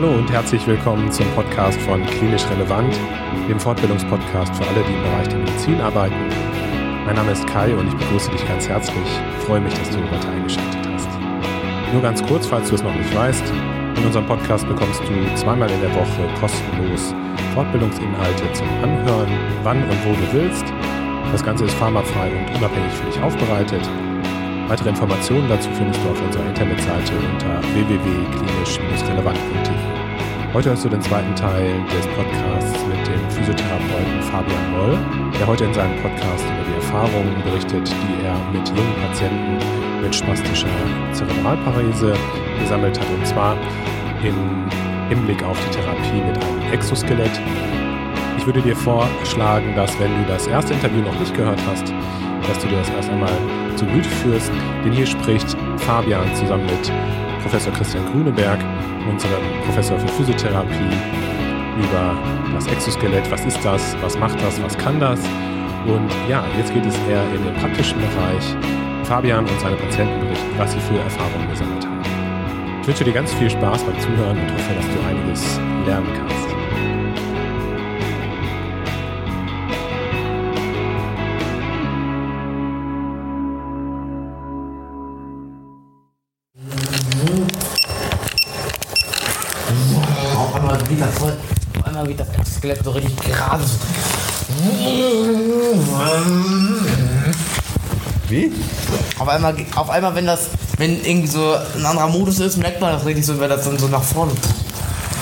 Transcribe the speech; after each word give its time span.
Hallo 0.00 0.14
und 0.14 0.30
herzlich 0.30 0.64
willkommen 0.64 1.10
zum 1.10 1.26
Podcast 1.34 1.76
von 1.80 2.06
Klinisch 2.06 2.48
Relevant, 2.50 2.96
dem 3.48 3.58
Fortbildungspodcast 3.58 4.54
für 4.54 4.64
alle, 4.68 4.84
die 4.84 4.94
im 4.94 5.02
Bereich 5.02 5.26
der 5.26 5.38
Medizin 5.40 5.80
arbeiten. 5.80 6.14
Mein 7.04 7.16
Name 7.16 7.32
ist 7.32 7.44
Kai 7.48 7.74
und 7.74 7.88
ich 7.88 7.94
begrüße 7.96 8.30
dich 8.30 8.46
ganz 8.46 8.68
herzlich. 8.68 8.96
Ich 9.04 9.44
freue 9.44 9.60
mich, 9.60 9.74
dass 9.74 9.90
du 9.90 9.98
heute 9.98 10.28
eingeschaltet 10.28 10.88
hast. 10.94 11.08
Nur 11.92 12.00
ganz 12.00 12.22
kurz, 12.22 12.46
falls 12.46 12.68
du 12.68 12.76
es 12.76 12.82
noch 12.84 12.94
nicht 12.94 13.12
weißt, 13.12 13.42
in 13.96 14.06
unserem 14.06 14.26
Podcast 14.26 14.68
bekommst 14.68 15.00
du 15.00 15.34
zweimal 15.34 15.68
in 15.68 15.80
der 15.80 15.92
Woche 15.92 16.28
kostenlos 16.38 17.12
Fortbildungsinhalte 17.54 18.52
zum 18.52 18.68
Anhören, 18.84 19.32
wann 19.64 19.82
und 19.82 20.06
wo 20.06 20.12
du 20.12 20.32
willst. 20.32 20.64
Das 21.32 21.42
Ganze 21.42 21.64
ist 21.64 21.74
pharmafrei 21.74 22.30
und 22.30 22.56
unabhängig 22.56 22.92
für 22.92 23.06
dich 23.06 23.20
aufbereitet. 23.20 23.82
Weitere 24.68 24.90
Informationen 24.90 25.48
dazu 25.48 25.70
findest 25.70 25.98
du 26.04 26.10
auf 26.10 26.20
unserer 26.20 26.46
Internetseite 26.46 27.14
unter 27.32 27.62
www.klinisch-relevant.de. 27.72 29.72
Heute 30.52 30.68
hörst 30.68 30.84
du 30.84 30.90
den 30.90 31.00
zweiten 31.00 31.34
Teil 31.34 31.82
des 31.88 32.06
Podcasts 32.08 32.84
mit 32.84 32.98
dem 33.08 33.30
Physiotherapeuten 33.30 34.20
Fabian 34.30 34.70
Moll, 34.72 34.98
der 35.40 35.46
heute 35.46 35.64
in 35.64 35.72
seinem 35.72 35.96
Podcast 36.02 36.44
über 36.44 36.64
die 36.68 36.74
Erfahrungen 36.74 37.42
berichtet, 37.44 37.88
die 37.88 38.26
er 38.26 38.36
mit 38.52 38.68
jungen 38.68 38.94
Patienten 39.08 39.56
mit 40.02 40.14
spastischer 40.14 40.68
Zerebralparese 41.12 42.12
gesammelt 42.60 43.00
hat, 43.00 43.08
und 43.08 43.26
zwar 43.26 43.56
im 44.22 44.68
Hinblick 45.08 45.42
auf 45.44 45.58
die 45.64 45.70
Therapie 45.76 46.20
mit 46.26 46.44
einem 46.44 46.72
Exoskelett. 46.74 47.40
Ich 48.36 48.44
würde 48.44 48.60
dir 48.60 48.76
vorschlagen, 48.76 49.74
dass 49.74 49.98
wenn 49.98 50.10
du 50.10 50.24
das 50.28 50.46
erste 50.46 50.74
Interview 50.74 51.00
noch 51.00 51.18
nicht 51.18 51.34
gehört 51.34 51.58
hast, 51.66 51.90
dass 52.46 52.58
du 52.58 52.68
dir 52.68 52.76
das 52.76 52.90
erst 52.90 53.08
einmal 53.08 53.32
zu 53.78 53.86
Gemüte 53.86 54.08
führst. 54.08 54.50
Denn 54.84 54.92
hier 54.92 55.06
spricht 55.06 55.56
Fabian 55.78 56.34
zusammen 56.34 56.66
mit 56.66 56.92
Professor 57.42 57.72
Christian 57.72 58.04
Grüneberg, 58.12 58.58
unserem 59.08 59.42
Professor 59.64 59.98
für 59.98 60.08
Physiotherapie, 60.08 60.96
über 61.78 62.18
das 62.54 62.66
Exoskelett. 62.66 63.30
Was 63.30 63.44
ist 63.46 63.64
das? 63.64 63.96
Was 64.02 64.18
macht 64.18 64.40
das? 64.42 64.60
Was 64.62 64.76
kann 64.76 64.98
das? 64.98 65.20
Und 65.86 66.10
ja, 66.28 66.44
jetzt 66.58 66.74
geht 66.74 66.84
es 66.84 66.96
eher 67.08 67.22
in 67.34 67.44
den 67.44 67.54
praktischen 67.54 67.98
Bereich. 67.98 68.56
Fabian 69.04 69.46
und 69.46 69.60
seine 69.60 69.76
Patienten 69.76 70.20
berichten, 70.20 70.58
was 70.58 70.72
sie 70.72 70.80
für 70.80 70.98
Erfahrungen 70.98 71.48
gesammelt 71.48 71.86
haben. 71.86 72.02
Ich 72.82 72.88
wünsche 72.88 73.04
dir 73.04 73.12
ganz 73.12 73.32
viel 73.34 73.48
Spaß 73.48 73.84
beim 73.84 73.98
Zuhören 74.00 74.38
und 74.38 74.52
hoffe, 74.52 74.74
dass 74.74 74.86
du 74.86 75.06
einiges 75.08 75.60
lernen 75.86 76.08
kannst. 76.14 76.47
Skelett 92.58 92.82
so 92.82 92.90
richtig 92.90 93.16
gerade. 93.20 93.62
Wie? 98.28 98.52
Auf 99.18 99.28
einmal, 99.28 99.54
auf 99.76 99.90
einmal, 99.90 100.14
wenn 100.16 100.26
das, 100.26 100.48
wenn 100.76 101.04
irgendwie 101.04 101.28
so 101.28 101.54
ein 101.76 101.86
anderer 101.86 102.08
Modus 102.08 102.40
ist, 102.40 102.56
merkt 102.56 102.80
man 102.80 102.92
das 102.92 103.06
richtig 103.06 103.24
so, 103.24 103.38
wenn 103.38 103.48
das 103.48 103.64
dann 103.64 103.78
so 103.78 103.86
nach 103.86 104.02
vorne 104.02 104.32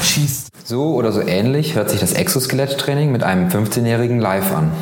schießt. 0.03 0.49
So 0.65 0.95
oder 0.95 1.13
so 1.13 1.21
ähnlich 1.21 1.75
hört 1.75 1.91
sich 1.91 2.01
das 2.01 2.15
Exoskelett-Training 2.15 3.13
mit 3.13 3.23
einem 3.23 3.49
15-Jährigen 3.49 4.19
live 4.19 4.55
an. 4.55 4.73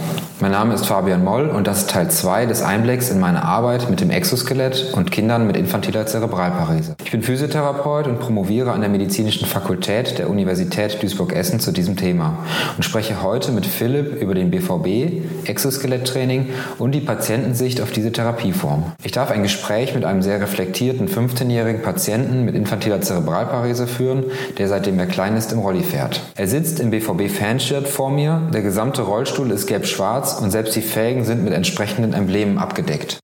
Mein 0.44 0.52
Name 0.52 0.74
ist 0.74 0.84
Fabian 0.84 1.24
Moll 1.24 1.48
und 1.48 1.66
das 1.66 1.78
ist 1.78 1.90
Teil 1.90 2.10
2 2.10 2.44
des 2.44 2.60
Einblicks 2.60 3.08
in 3.08 3.18
meine 3.18 3.44
Arbeit 3.44 3.88
mit 3.88 4.02
dem 4.02 4.10
Exoskelett 4.10 4.92
und 4.92 5.10
Kindern 5.10 5.46
mit 5.46 5.56
infantiler 5.56 6.04
Zerebralparese. 6.04 6.96
Ich 7.02 7.10
bin 7.10 7.22
Physiotherapeut 7.22 8.06
und 8.06 8.20
promoviere 8.20 8.72
an 8.72 8.82
der 8.82 8.90
Medizinischen 8.90 9.46
Fakultät 9.46 10.18
der 10.18 10.28
Universität 10.28 11.02
Duisburg-Essen 11.02 11.60
zu 11.60 11.72
diesem 11.72 11.96
Thema 11.96 12.36
und 12.76 12.82
spreche 12.82 13.22
heute 13.22 13.52
mit 13.52 13.64
Philipp 13.64 14.20
über 14.20 14.34
den 14.34 14.50
BVB, 14.50 15.48
Exoskelett-Training 15.48 16.50
und 16.76 16.92
die 16.92 17.00
Patientensicht 17.00 17.80
auf 17.80 17.90
diese 17.90 18.12
Therapieform. 18.12 18.92
Ich 19.02 19.12
darf 19.12 19.30
ein 19.30 19.44
Gespräch 19.44 19.94
mit 19.94 20.04
einem 20.04 20.20
sehr 20.20 20.42
reflektierten 20.42 21.08
15-jährigen 21.08 21.80
Patienten 21.80 22.44
mit 22.44 22.54
infantiler 22.54 23.00
Zerebralparese 23.00 23.86
führen, 23.86 24.24
der 24.58 24.68
seitdem 24.68 24.98
er 24.98 25.06
klein 25.06 25.38
ist 25.38 25.54
im 25.54 25.60
Rolli 25.60 25.82
fährt. 25.82 26.20
Er 26.36 26.48
sitzt 26.48 26.80
im 26.80 26.90
BVB-Fanshirt 26.90 27.88
vor 27.88 28.10
mir, 28.10 28.42
der 28.52 28.60
gesamte 28.60 29.00
Rollstuhl 29.00 29.50
ist 29.50 29.66
gelb-schwarz 29.66 30.33
und 30.40 30.50
selbst 30.50 30.76
die 30.76 30.82
Felgen 30.82 31.24
sind 31.24 31.44
mit 31.44 31.52
entsprechenden 31.52 32.12
Emblemen 32.12 32.58
abgedeckt. 32.58 33.20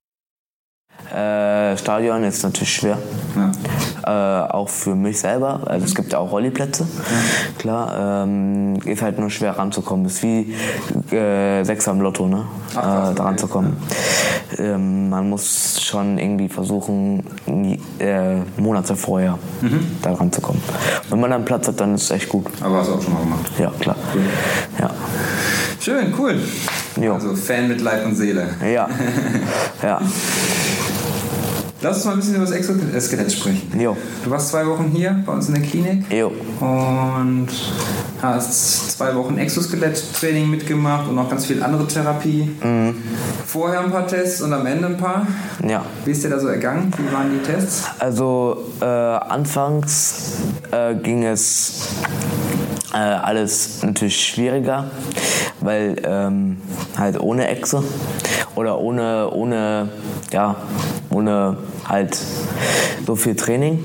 Äh, 1.13 1.77
Stadion 1.77 2.23
ist 2.23 2.41
natürlich 2.43 2.73
schwer. 2.73 2.97
Ja. 3.35 4.45
Äh, 4.47 4.51
auch 4.51 4.69
für 4.69 4.95
mich 4.95 5.19
selber. 5.19 5.61
Also 5.65 5.85
es 5.85 5.93
gibt 5.93 6.13
ja 6.13 6.19
auch 6.19 6.31
Rolliplätze. 6.31 6.83
Ja. 6.83 7.57
Klar, 7.57 8.23
ähm, 8.23 8.75
ist 8.85 9.01
halt 9.01 9.19
nur 9.19 9.29
schwer 9.29 9.57
ranzukommen. 9.57 10.05
Ist 10.05 10.23
wie 10.23 10.55
äh, 11.13 11.63
Sechs 11.65 11.87
am 11.89 11.99
Lotto, 11.99 12.27
ne? 12.27 12.45
Ach, 12.75 13.11
äh, 13.11 13.15
da 13.15 13.23
ranzukommen. 13.23 13.75
Ja. 14.57 14.75
Ähm, 14.75 15.09
man 15.09 15.29
muss 15.29 15.81
schon 15.81 16.17
irgendwie 16.17 16.47
versuchen, 16.47 17.23
äh, 17.99 18.37
Monate 18.57 18.95
vorher 18.95 19.37
mhm. 19.61 19.97
da 20.01 20.13
ranzukommen. 20.13 20.61
Wenn 21.09 21.19
man 21.19 21.31
dann 21.31 21.43
Platz 21.43 21.67
hat, 21.67 21.79
dann 21.81 21.95
ist 21.95 22.03
es 22.03 22.11
echt 22.11 22.29
gut. 22.29 22.45
Aber 22.61 22.77
hast 22.77 22.89
du 22.89 22.95
auch 22.95 23.01
schon 23.01 23.13
mal 23.13 23.21
gemacht? 23.21 23.51
Ja, 23.59 23.71
klar. 23.79 23.97
Cool. 24.13 24.21
Ja. 24.79 24.91
Schön, 25.81 26.13
cool. 26.19 26.39
Jo. 27.01 27.15
Also 27.15 27.35
Fan 27.35 27.67
mit 27.67 27.81
Leib 27.81 28.05
und 28.05 28.15
Seele. 28.15 28.49
Ja. 28.61 28.87
ja. 29.81 29.99
Lass 31.81 31.95
uns 31.95 32.05
mal 32.05 32.11
ein 32.11 32.19
bisschen 32.19 32.35
über 32.35 32.45
das 32.45 32.53
Exoskelett 32.53 33.31
sprechen. 33.31 33.79
Jo. 33.79 33.97
Du 34.23 34.29
warst 34.29 34.49
zwei 34.49 34.67
Wochen 34.67 34.91
hier 34.93 35.23
bei 35.25 35.33
uns 35.33 35.47
in 35.47 35.55
der 35.55 35.63
Klinik. 35.63 36.03
Jo. 36.13 36.31
Und 36.59 37.47
hast 38.21 38.91
zwei 38.91 39.15
Wochen 39.15 39.39
Exoskelett-Training 39.39 40.51
mitgemacht 40.51 41.09
und 41.09 41.15
noch 41.15 41.27
ganz 41.27 41.47
viel 41.47 41.63
andere 41.63 41.87
Therapie. 41.87 42.51
Mhm. 42.63 42.97
Vorher 43.47 43.79
ein 43.79 43.89
paar 43.89 44.05
Tests 44.05 44.43
und 44.43 44.53
am 44.53 44.67
Ende 44.67 44.85
ein 44.85 44.97
paar. 44.97 45.25
Ja. 45.67 45.83
Wie 46.05 46.11
ist 46.11 46.23
dir 46.23 46.29
da 46.29 46.39
so 46.39 46.47
ergangen? 46.47 46.91
Wie 46.95 47.11
waren 47.11 47.31
die 47.31 47.43
Tests? 47.43 47.85
Also 47.97 48.65
äh, 48.79 48.85
anfangs 48.85 50.33
äh, 50.71 50.93
ging 50.93 51.25
es 51.25 51.87
äh, 52.93 52.97
alles 52.97 53.83
natürlich 53.83 54.25
schwieriger, 54.25 54.85
weil 55.59 56.01
ähm, 56.03 56.61
halt 56.97 57.19
ohne 57.19 57.47
Echse 57.47 57.83
oder 58.55 58.79
ohne, 58.79 59.29
ohne, 59.31 59.89
ja, 60.31 60.55
ohne 61.09 61.57
halt 61.87 62.17
so 63.05 63.15
viel 63.15 63.35
Training. 63.35 63.83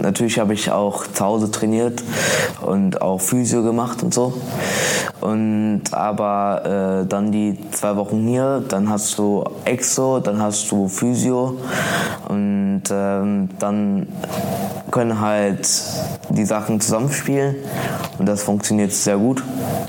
Natürlich 0.00 0.38
habe 0.38 0.54
ich 0.54 0.70
auch 0.70 1.06
zu 1.06 1.24
Hause 1.24 1.50
trainiert 1.50 2.02
und 2.60 3.00
auch 3.00 3.20
Physio 3.20 3.62
gemacht 3.62 4.02
und 4.02 4.12
so. 4.12 4.34
Und 5.20 5.82
aber 5.92 7.02
äh, 7.04 7.06
dann 7.06 7.30
die 7.30 7.56
zwei 7.70 7.94
Wochen 7.96 8.26
hier, 8.26 8.62
dann 8.68 8.88
hast 8.90 9.18
du 9.18 9.44
Exo, 9.64 10.18
dann 10.18 10.42
hast 10.42 10.70
du 10.72 10.88
Physio 10.88 11.58
und 12.28 12.82
ähm, 12.90 13.48
dann 13.60 14.08
können 14.92 15.20
halt 15.20 15.68
die 16.28 16.44
Sachen 16.44 16.80
zusammenspielen 16.80 17.56
und 18.18 18.26
das 18.26 18.44
funktioniert 18.44 18.92
sehr 18.92 19.16
gut. 19.16 19.42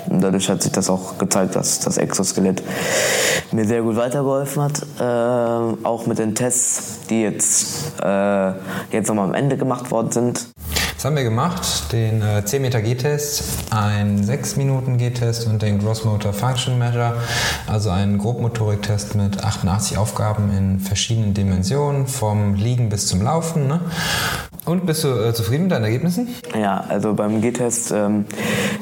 Und 0.10 0.22
dadurch 0.22 0.50
hat 0.50 0.64
sich 0.64 0.72
das 0.72 0.90
auch 0.90 1.20
gezeigt, 1.20 1.56
dass 1.56 1.80
das 1.82 1.98
Exoskelett 1.98 2.64
mir 3.52 3.66
sehr 3.66 3.84
gut 3.84 3.96
weitergeholfen 3.96 4.64
hat. 4.64 4.82
Äh, 5.00 5.86
auch 5.86 6.08
mit 6.08 6.18
den 6.18 6.34
Tests, 6.34 7.02
die 7.10 7.22
jetzt, 7.22 8.00
äh, 8.02 8.54
jetzt 8.92 9.08
nochmal 9.08 9.28
am 9.28 9.34
Ende 9.36 9.58
gemacht 9.58 9.92
worden 9.92 10.12
sind. 10.12 10.48
Das 11.04 11.10
haben 11.10 11.18
wir 11.18 11.26
gemacht, 11.26 11.92
den 11.92 12.22
äh, 12.22 12.46
10 12.46 12.62
Meter 12.62 12.82
G-Test, 12.82 13.44
einen 13.72 14.24
6 14.24 14.56
Minuten 14.56 14.98
G-Test 14.98 15.48
und 15.48 15.62
den 15.62 15.80
Gross 15.80 16.06
Motor 16.06 16.32
Function 16.32 16.80
Measure, 16.80 17.18
also 17.68 17.90
einen 17.90 18.18
Grobmotoriktest 18.18 19.16
mit 19.16 19.44
88 19.44 19.98
Aufgaben 19.98 20.50
in 20.58 20.80
verschiedenen 20.80 21.34
Dimensionen, 21.34 22.08
vom 22.08 22.56
Liegen 22.56 22.88
bis 22.88 23.08
zum 23.08 23.22
Laufen. 23.22 23.68
Ne? 23.68 23.82
Und 24.64 24.86
bist 24.86 25.04
du 25.04 25.10
äh, 25.10 25.34
zufrieden 25.34 25.64
mit 25.64 25.74
deinen 25.74 25.84
Ergebnissen? 25.84 26.30
Ja, 26.58 26.86
also 26.88 27.14
beim 27.14 27.42
G-Test, 27.42 27.92
ähm, 27.92 28.24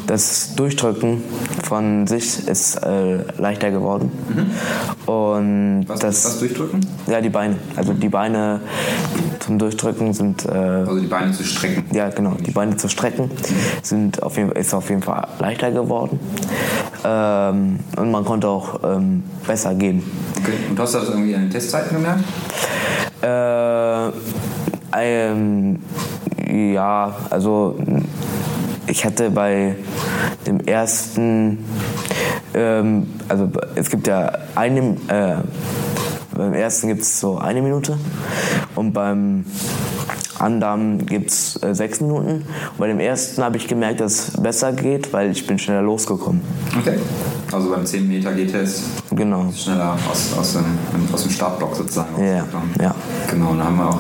das 0.06 0.54
Durchdrücken 0.54 1.24
von 1.64 2.06
sich 2.06 2.48
ist 2.48 2.76
äh, 2.84 3.24
leichter 3.40 3.72
geworden. 3.72 4.12
Mhm. 4.30 5.12
Und 5.12 5.86
was, 5.88 6.00
das, 6.02 6.26
was 6.26 6.40
durchdrücken? 6.40 6.86
Ja, 7.08 7.20
die 7.20 7.30
Beine. 7.30 7.56
Also 7.76 7.94
die 7.94 8.10
Beine 8.10 8.60
zum 9.42 9.60
Durchdrücken 9.60 10.14
sind. 10.14 10.46
Äh, 10.46 10.50
also 10.50 11.00
die 11.00 11.08
Beine 11.08 11.32
zu 11.32 11.44
strecken. 11.44 11.84
Ja, 11.92 12.10
genau. 12.10 12.36
Die 12.40 12.52
Beine 12.52 12.78
zu 12.78 12.88
strecken 12.88 13.30
sind 13.82 14.22
auf 14.24 14.38
jeden, 14.38 14.52
ist 14.52 14.74
auf 14.74 14.90
jeden 14.90 15.02
Fall 15.02 15.28
leichter 15.40 15.72
geworden. 15.72 16.20
Ähm, 17.04 17.80
und 17.98 18.12
man 18.12 18.24
konnte 18.26 18.48
auch 18.48 18.80
ähm, 18.84 19.24
besser 19.46 19.74
gehen. 19.76 20.04
Okay. 20.40 20.54
Und 20.70 20.80
hast 20.80 20.94
du 20.94 21.00
das 21.00 21.10
irgendwie 21.10 21.36
an 21.36 21.42
den 21.42 21.50
Testzeiten 21.50 21.96
gemerkt? 21.98 22.24
Äh, 23.22 24.12
ähm, 24.94 25.80
ja, 26.52 27.16
also 27.30 27.78
ich 28.88 29.06
hatte 29.06 29.30
bei 29.30 29.76
dem 30.46 30.60
ersten, 30.62 31.64
ähm, 32.54 33.08
also 33.30 33.50
es 33.76 33.90
gibt 33.90 34.08
ja 34.08 34.32
eine, 34.56 34.98
äh, 35.08 35.36
beim 36.42 36.54
ersten 36.54 36.88
gibt 36.88 37.02
es 37.04 37.20
so 37.20 37.38
eine 37.38 37.62
Minute 37.62 37.98
und 38.76 38.94
beim 38.94 39.46
anderen 40.40 41.06
gibt 41.06 41.30
es 41.30 41.62
äh, 41.62 41.76
sechs 41.76 42.02
Minuten. 42.02 42.32
Und 42.72 42.78
bei 42.80 42.88
dem 42.88 43.00
ersten 43.00 43.44
habe 43.44 43.58
ich 43.58 43.68
gemerkt, 43.68 44.00
dass 44.02 44.30
es 44.30 44.42
besser 44.42 44.74
geht, 44.74 45.14
weil 45.14 45.30
ich 45.30 45.46
bin 45.46 45.60
schneller 45.60 45.84
losgekommen. 45.84 46.42
Okay. 46.80 46.98
Also 47.52 47.70
beim 47.70 47.86
10 47.86 48.08
Meter 48.08 48.34
G-Test 48.34 48.84
Genau. 49.12 49.52
schneller 49.56 49.96
aus, 50.10 50.36
aus, 50.38 50.54
dem, 50.54 50.66
aus 51.14 51.22
dem 51.24 51.32
Startblock 51.32 51.76
sozusagen. 51.76 52.24
Ja, 52.26 52.40
rausgekommen. 52.40 52.70
ja. 52.82 52.96
Genau, 53.30 53.50
und 53.52 53.60
da 53.60 53.66
haben 53.66 53.78
wir 53.78 53.90
auch 53.90 54.00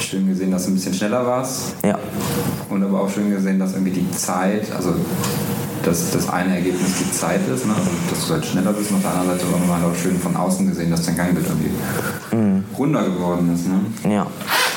schön 0.00 0.26
gesehen, 0.28 0.50
dass 0.50 0.64
du 0.66 0.72
ein 0.72 0.74
bisschen 0.74 0.92
schneller 0.92 1.24
warst. 1.24 1.76
Ja. 1.82 1.98
Und 2.68 2.82
aber 2.82 3.00
auch 3.00 3.08
schön 3.10 3.30
gesehen, 3.30 3.58
dass 3.58 3.72
irgendwie 3.72 3.92
die 3.92 4.10
Zeit, 4.10 4.70
also 4.76 4.92
dass 5.84 6.10
das 6.10 6.28
eine 6.28 6.56
Ergebnis 6.56 6.98
die 6.98 7.10
Zeit 7.12 7.40
ist, 7.48 7.66
ne? 7.66 7.74
also 7.74 7.90
dass 8.10 8.26
du 8.26 8.34
halt 8.34 8.46
schneller 8.46 8.72
bist 8.72 8.90
und 8.90 8.96
auf 8.96 9.02
der 9.02 9.12
anderen 9.12 9.38
Seite 9.38 9.50
wir 9.50 9.74
halt 9.74 9.84
auch 9.84 9.96
schön 9.96 10.18
von 10.18 10.36
außen 10.36 10.66
gesehen, 10.66 10.90
dass 10.90 11.04
dein 11.06 11.16
Gangbild 11.16 11.46
irgendwie 11.46 11.70
runder 12.76 13.04
geworden 13.04 13.54
ist. 13.54 13.66
Ne? 13.66 14.14
Ja. 14.14 14.26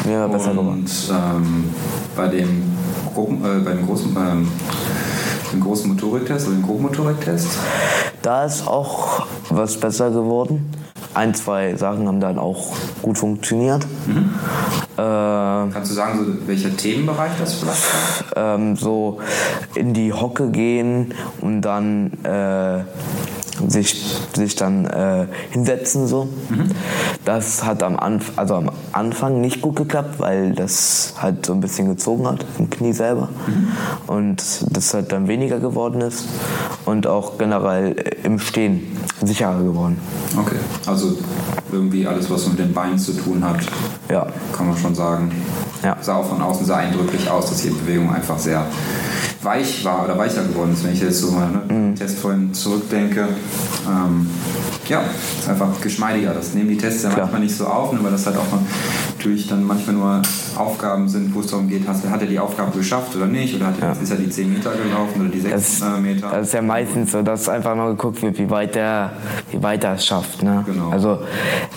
Wäre 0.03 0.29
besser 0.29 0.51
geworden. 0.51 0.85
Und 0.85 0.91
ähm, 1.11 1.63
bei 2.15 2.27
dem, 2.27 2.63
Gruppen, 3.13 3.43
äh, 3.43 3.59
bei 3.63 3.73
dem 3.73 3.85
großen, 3.85 4.15
ähm, 4.15 4.47
dem 5.51 5.61
großen 5.61 5.89
Motoriktest, 5.89 6.47
also 6.47 6.51
dem 6.51 6.63
Grobmotoriktest, 6.63 7.47
Da 8.21 8.45
ist 8.45 8.67
auch 8.67 9.25
was 9.49 9.77
besser 9.77 10.09
geworden. 10.11 10.69
Ein, 11.17 11.33
zwei 11.33 11.75
Sachen 11.75 12.07
haben 12.07 12.19
dann 12.19 12.37
auch 12.37 12.75
gut 13.01 13.17
funktioniert. 13.17 13.83
Äh, 13.83 14.97
kannst 14.97 15.89
du 15.89 15.95
sagen, 15.95 16.19
so, 16.19 16.47
welcher 16.47 16.77
Themenbereich 16.77 17.31
das 17.39 17.55
vielleicht 17.55 18.35
war? 18.35 18.53
ähm, 18.55 18.75
so 18.75 19.19
in 19.73 19.95
die 19.95 20.13
Hocke 20.13 20.51
gehen 20.51 21.15
und 21.41 21.63
dann 21.63 22.13
äh, 22.23 22.81
sich, 23.67 24.03
sich 24.33 24.55
dann 24.55 24.85
äh, 24.85 25.27
hinsetzen 25.51 26.07
so. 26.07 26.29
Das 27.25 27.63
hat 27.63 27.83
am, 27.83 27.97
Anf 27.97 28.33
also 28.35 28.55
am 28.55 28.71
Anfang 28.91 29.41
nicht 29.41 29.61
gut 29.61 29.75
geklappt, 29.75 30.19
weil 30.19 30.53
das 30.53 31.13
halt 31.17 31.45
so 31.45 31.53
ein 31.53 31.59
bisschen 31.59 31.87
gezogen 31.87 32.27
hat 32.27 32.45
im 32.57 32.69
Knie 32.69 32.93
selber 32.93 33.29
und 34.07 34.43
das 34.71 34.93
halt 34.93 35.11
dann 35.11 35.27
weniger 35.27 35.59
geworden 35.59 36.01
ist 36.01 36.25
und 36.85 37.07
auch 37.07 37.37
generell 37.37 37.95
im 38.23 38.39
Stehen 38.39 38.97
sicherer 39.23 39.61
geworden. 39.63 39.99
Okay, 40.37 40.57
also 40.85 41.17
irgendwie 41.71 42.07
alles, 42.07 42.29
was 42.29 42.47
mit 42.47 42.59
den 42.59 42.73
Beinen 42.73 42.97
zu 42.99 43.13
tun 43.13 43.43
hat, 43.43 43.57
Ja, 44.09 44.27
kann 44.55 44.67
man 44.67 44.77
schon 44.77 44.95
sagen. 44.95 45.31
Ja. 45.83 45.95
Sah 46.01 46.15
auch 46.15 46.25
von 46.29 46.41
außen 46.41 46.65
sehr 46.65 46.77
eindrücklich 46.77 47.29
aus, 47.29 47.49
dass 47.49 47.61
die 47.61 47.69
Bewegung 47.69 48.13
einfach 48.13 48.37
sehr 48.39 48.65
weich 49.43 49.85
war 49.85 50.03
oder 50.05 50.17
weicher 50.17 50.43
geworden 50.43 50.73
ist, 50.73 50.83
wenn 50.83 50.93
ich 50.93 51.01
jetzt 51.01 51.19
so 51.21 51.31
mal 51.31 51.47
ne, 51.49 51.61
Mhm. 51.73 51.95
Test 51.95 52.17
vorhin 52.19 52.53
zurückdenke. 52.53 53.27
Ähm, 53.87 54.27
ja, 54.89 55.01
ist 55.39 55.47
einfach 55.49 55.67
geschmeidiger. 55.81 56.33
Das 56.33 56.53
nehmen 56.53 56.69
die 56.69 56.77
Tests 56.77 57.03
ja 57.03 57.09
Klar. 57.09 57.21
manchmal 57.25 57.41
nicht 57.41 57.55
so 57.55 57.65
auf, 57.67 57.93
ne, 57.93 57.99
weil 58.01 58.11
das 58.11 58.25
halt 58.25 58.37
auch 58.37 58.45
natürlich 59.17 59.47
dann 59.47 59.63
manchmal 59.63 59.95
nur 59.95 60.21
Aufgaben 60.57 61.07
sind, 61.07 61.33
wo 61.35 61.41
es 61.41 61.47
darum 61.47 61.67
geht, 61.69 61.87
hast, 61.87 62.07
hat 62.09 62.21
er 62.21 62.27
die 62.27 62.39
Aufgabe 62.39 62.75
geschafft 62.77 63.15
oder 63.15 63.27
nicht, 63.27 63.55
oder 63.55 63.67
hat 63.67 63.75
er, 63.79 63.91
ist 64.01 64.09
er 64.09 64.17
die 64.17 64.29
10 64.29 64.51
Meter 64.53 64.71
gelaufen 64.71 65.21
oder 65.21 65.29
die 65.29 65.39
6 65.41 65.79
Das, 65.79 65.81
äh, 65.97 65.99
Meter. 66.01 66.29
das 66.31 66.47
ist 66.47 66.53
ja 66.53 66.61
meistens 66.63 67.11
so, 67.11 67.21
dass 67.21 67.47
einfach 67.47 67.75
mal 67.75 67.89
geguckt 67.91 68.21
wird, 68.23 68.37
wie 68.39 68.49
weit 68.49 68.73
der, 68.75 69.11
wie 69.51 69.61
weit 69.61 69.83
er 69.83 69.93
es 69.93 70.05
schafft. 70.05 70.41
Ne? 70.41 70.63
Genau. 70.65 70.89
Also 70.89 71.19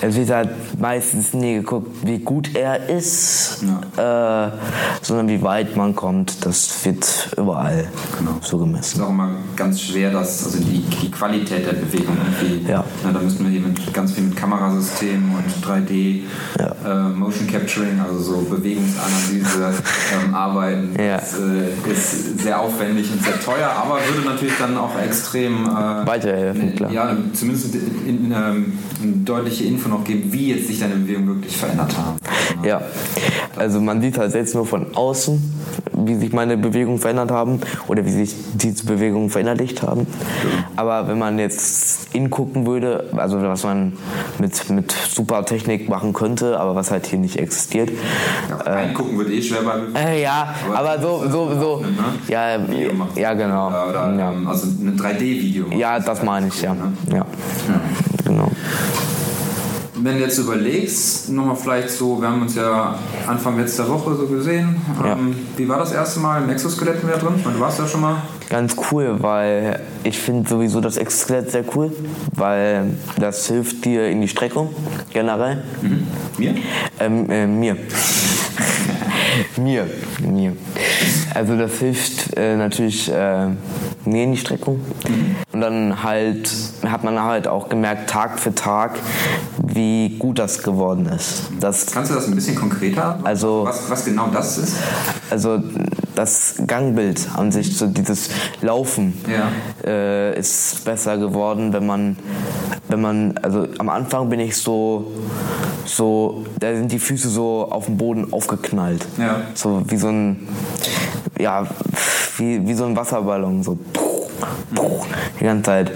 es 0.01 0.17
wird 0.17 0.31
halt 0.31 0.51
meistens 0.81 1.33
nie 1.35 1.55
geguckt, 1.55 1.89
wie 2.07 2.19
gut 2.19 2.55
er 2.55 2.89
ist, 2.89 3.63
äh, 3.97 4.49
sondern 5.03 5.29
wie 5.29 5.43
weit 5.43 5.77
man 5.77 5.95
kommt. 5.95 6.45
Das 6.45 6.85
wird 6.85 7.31
überall 7.37 7.89
Genau. 8.19 8.37
so 8.43 8.59
gemessen. 8.59 8.99
ist 8.99 9.05
auch 9.05 9.11
immer 9.11 9.31
ganz 9.57 9.81
schwer, 9.81 10.11
dass, 10.11 10.45
also 10.45 10.59
die, 10.59 10.81
die 11.03 11.11
Qualität 11.11 11.67
der 11.67 11.73
Bewegung 11.75 12.17
irgendwie. 12.41 12.71
Ja. 12.71 12.85
Na, 13.05 13.13
da 13.13 13.21
müssen 13.21 13.45
wir 13.45 13.51
hier 13.51 13.61
mit, 13.61 13.93
ganz 13.93 14.13
viel 14.13 14.25
mit 14.25 14.37
Kamerasystemen 14.37 15.31
und 15.35 15.65
3D, 15.67 16.23
Ja. 16.59 16.70
Äh, 16.85 17.09
Motion 17.11 17.47
Capturing, 17.47 18.01
also 18.01 18.19
so 18.19 18.41
Bewegungsanalyse 18.43 19.75
ähm, 20.25 20.35
arbeiten. 20.35 20.95
Ja. 20.99 21.17
Das 21.17 21.35
äh, 21.39 21.91
ist 21.91 22.41
sehr 22.41 22.61
aufwendig 22.61 23.11
und 23.13 23.23
sehr 23.23 23.41
teuer, 23.41 23.71
aber 23.71 23.99
würde 24.13 24.29
natürlich 24.29 24.55
dann 24.59 24.77
auch 24.77 24.99
extrem 25.01 25.67
äh, 25.67 26.07
Weiterhelfen, 26.07 26.75
klar. 26.75 26.93
Ja, 26.93 27.17
zumindest 27.33 27.75
in, 27.75 28.07
in, 28.07 28.33
ähm, 28.33 28.79
eine 29.03 29.13
deutliche 29.25 29.65
Info 29.65 29.89
noch 29.89 30.05
geben, 30.05 30.33
wie 30.33 30.53
jetzt 30.53 30.67
sich 30.69 30.81
deine 30.81 30.95
Bewegung 30.95 31.27
wirklich 31.27 31.57
verändert 31.57 31.97
haben. 31.97 32.19
Ja, 32.65 32.83
also 33.57 33.81
man 33.81 34.01
sieht 34.01 34.19
halt 34.19 34.35
jetzt 34.35 34.55
nur 34.55 34.67
von 34.67 34.95
außen, 34.95 35.43
wie 35.93 36.15
sich 36.17 36.33
meine 36.33 36.57
Bewegungen 36.57 36.99
verändert 36.99 37.31
haben 37.31 37.61
oder 37.89 38.05
wie 38.05 38.11
sich 38.13 38.35
diese 38.55 38.87
Bewegungen 38.87 39.31
verinnerlicht 39.31 39.83
haben. 39.83 40.07
Aber 40.77 41.09
wenn 41.09 41.19
man 41.19 41.39
jetzt 41.39 42.15
ingucken 42.15 42.67
würde, 42.67 43.05
also 43.17 43.41
was 43.43 43.65
man 43.65 43.93
mit, 44.39 44.69
mit 44.71 44.93
super 44.93 45.45
Technik 45.45 45.89
machen 45.89 46.13
könnte, 46.13 46.59
aber 46.59 46.75
was 46.75 46.91
halt 46.91 47.07
hier 47.07 47.19
nicht 47.19 47.37
existiert. 47.39 47.91
Ja, 48.49 48.57
reingucken 48.57 49.19
wird 49.19 49.31
eh 49.31 49.43
schwer 49.43 49.61
bei 49.63 50.01
Äh, 50.01 50.23
ja, 50.23 50.55
aber 50.75 51.01
so, 51.01 51.25
so, 51.31 51.61
so, 51.61 51.85
ja, 52.29 52.59
Video 52.69 52.93
machen. 52.95 53.11
ja, 53.17 53.35
genau. 53.35 53.69
Oder, 53.69 53.89
oder 53.91 54.15
Ja, 54.17 54.33
ähm, 54.33 54.49
also 54.49 54.67
ein 54.67 54.99
3D-Video. 54.99 55.67
ja 55.77 55.99
das 56.01 56.23
meine 56.23 56.49
ich, 56.49 56.61
ja. 56.63 56.75
Ja, 57.13 57.27
genau. 57.67 57.80
Wenn 60.03 60.17
du 60.17 60.25
jetzt 60.25 60.39
überlegst, 60.39 61.29
nochmal 61.29 61.57
vielleicht 61.57 61.91
so, 61.91 62.21
wir 62.21 62.29
haben 62.29 62.41
uns 62.43 62.55
ja 62.55 62.99
Anfang 63.27 63.59
letzter 63.59 63.87
Woche 63.89 64.15
so 64.15 64.27
gesehen. 64.27 64.81
Ja. 65.03 65.13
Ähm, 65.13 65.37
wie 65.57 65.69
war 65.69 65.79
das 65.79 65.93
erste 65.93 66.21
Mal 66.21 66.43
im 66.43 66.49
Exoskelett 66.49 67.03
wieder 67.07 67.19
drin? 67.19 67.35
Ich 67.37 67.45
meine, 67.45 67.59
du 67.59 67.63
warst 67.63 67.79
ja 67.79 67.87
schon 67.87 68.01
mal. 68.01 68.23
Ganz 68.49 68.77
cool, 68.91 69.17
weil 69.19 69.81
ich 70.03 70.19
finde 70.19 70.49
sowieso 70.49 70.81
das 70.81 70.97
Exoskelett 70.97 71.51
sehr 71.51 71.65
cool, 71.75 71.93
weil 72.35 72.95
das 73.19 73.47
hilft 73.47 73.85
dir 73.85 74.09
in 74.09 74.23
die 74.23 74.29
Streckung 74.29 74.75
generell. 75.13 75.63
Mir? 76.39 76.55
Ähm, 76.99 77.31
äh, 77.31 77.47
mir. 77.47 77.77
mir. 79.57 79.87
Mir. 80.21 80.57
Also 81.35 81.57
das 81.57 81.75
hilft 81.79 82.37
äh, 82.37 82.57
natürlich 82.57 83.13
äh, 83.13 83.49
mir 84.05 84.25
in 84.25 84.33
die 84.33 84.39
Streckung. 84.39 84.81
Und 85.53 85.61
dann 85.61 86.03
halt 86.03 86.51
hat 86.87 87.05
man 87.05 87.23
halt 87.23 87.47
auch 87.47 87.69
gemerkt, 87.69 88.11
Tag 88.11 88.39
für 88.39 88.55
Tag, 88.55 88.99
wie 89.75 90.17
gut 90.19 90.39
das 90.39 90.63
geworden 90.63 91.07
ist. 91.07 91.45
Das, 91.61 91.87
Kannst 91.87 92.11
du 92.11 92.15
das 92.15 92.27
ein 92.27 92.35
bisschen 92.35 92.57
konkreter? 92.57 93.19
Also- 93.23 93.65
was, 93.65 93.91
was 93.91 94.05
genau 94.05 94.29
das 94.33 94.59
ist? 94.59 94.77
also 95.31 95.63
das 96.15 96.55
Gangbild 96.67 97.29
an 97.37 97.53
sich, 97.53 97.77
so 97.77 97.87
dieses 97.87 98.31
Laufen, 98.63 99.15
Ja. 99.31 99.49
äh, 99.89 100.39
ist 100.39 100.85
besser 100.85 101.17
geworden, 101.19 101.73
wenn 101.73 101.87
man, 101.87 102.17
wenn 102.89 103.01
man, 103.01 103.39
also 103.43 103.67
am 103.79 103.89
Anfang 103.89 104.29
bin 104.29 104.41
ich 104.41 104.57
so, 104.57 105.13
so, 105.85 106.45
da 106.59 106.75
sind 106.75 106.91
die 106.93 106.99
Füße 106.99 107.29
so 107.29 107.69
auf 107.71 107.87
dem 107.87 107.97
Boden 107.97 108.33
aufgeknallt. 108.33 109.07
Ja. 109.19 109.43
So 109.55 109.83
wie 109.87 109.97
so 109.97 110.09
ein, 110.09 110.49
ja, 111.39 111.67
wie, 112.37 112.67
wie 112.67 112.75
so 112.75 112.85
ein 112.85 112.97
Wasserballon, 112.97 113.63
so 113.63 113.79
die 115.41 115.45
ganze 115.45 115.63
Zeit. 115.63 115.93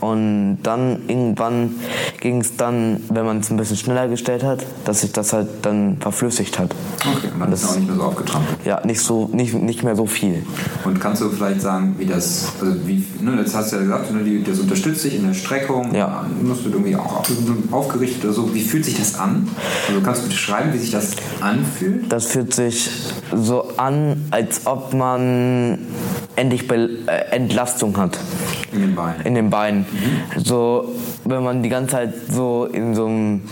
Und 0.00 0.58
dann 0.62 1.02
irgendwann 1.08 1.76
ging 2.22 2.40
es 2.40 2.56
dann, 2.56 3.02
wenn 3.08 3.26
man 3.26 3.40
es 3.40 3.50
ein 3.50 3.56
bisschen 3.56 3.76
schneller 3.76 4.06
gestellt 4.06 4.44
hat, 4.44 4.64
dass 4.84 5.00
sich 5.00 5.10
das 5.10 5.32
halt 5.32 5.48
dann 5.62 5.96
verflüssigt 5.98 6.56
hat. 6.60 6.72
Okay, 7.00 7.26
und 7.34 7.40
dann 7.40 7.52
ist 7.52 7.64
es 7.64 7.70
auch 7.70 7.74
nicht 7.76 7.88
mehr 7.88 7.96
so 7.96 8.02
aufgetrampelt. 8.04 8.58
Ja, 8.64 8.80
nicht 8.86 9.00
so, 9.00 9.28
nicht, 9.32 9.54
nicht 9.54 9.82
mehr 9.82 9.96
so 9.96 10.06
viel. 10.06 10.46
Und 10.84 11.00
kannst 11.00 11.20
du 11.20 11.28
vielleicht 11.30 11.60
sagen, 11.60 11.96
wie 11.98 12.06
das, 12.06 12.52
also 12.60 12.76
wie, 12.86 13.04
ne, 13.20 13.38
jetzt 13.40 13.56
hast 13.56 13.72
du 13.72 13.76
ja 13.76 13.82
gesagt, 13.82 14.12
ne, 14.12 14.40
das 14.46 14.60
unterstützt 14.60 15.02
dich 15.04 15.16
in 15.16 15.26
der 15.26 15.34
Streckung, 15.34 15.92
Ja. 15.92 16.24
musst 16.40 16.64
du 16.64 16.68
irgendwie 16.70 16.94
auch 16.94 17.16
auf- 17.20 17.28
aufgerichtet 17.72 18.24
oder 18.24 18.34
so. 18.34 18.54
Wie 18.54 18.62
fühlt 18.62 18.84
sich 18.84 18.96
das 18.96 19.18
an? 19.18 19.48
Also 19.88 20.00
kannst 20.00 20.22
du 20.22 20.28
beschreiben, 20.28 20.72
wie 20.72 20.78
sich 20.78 20.92
das 20.92 21.08
anfühlt? 21.40 22.04
Das 22.12 22.26
fühlt 22.26 22.54
sich 22.54 22.88
so 23.34 23.64
an, 23.78 24.26
als 24.30 24.60
ob 24.68 24.94
man 24.94 25.78
endlich 26.36 26.68
Be 26.68 26.88
äh, 27.08 27.34
Entlastung 27.34 27.96
hat 27.96 28.16
In 28.72 28.80
den 28.80 28.94
Beinen. 28.94 29.26
in 29.26 29.34
den 29.34 29.50
Beinen. 29.50 29.86
So, 30.38 30.88
wenn 31.24 31.42
man 31.42 31.62
die 31.62 31.68
ganze 31.68 31.92
Zeit 31.92 32.14
so 32.30 32.64
in 32.64 32.94
so 32.94 33.06
einem 33.06 33.42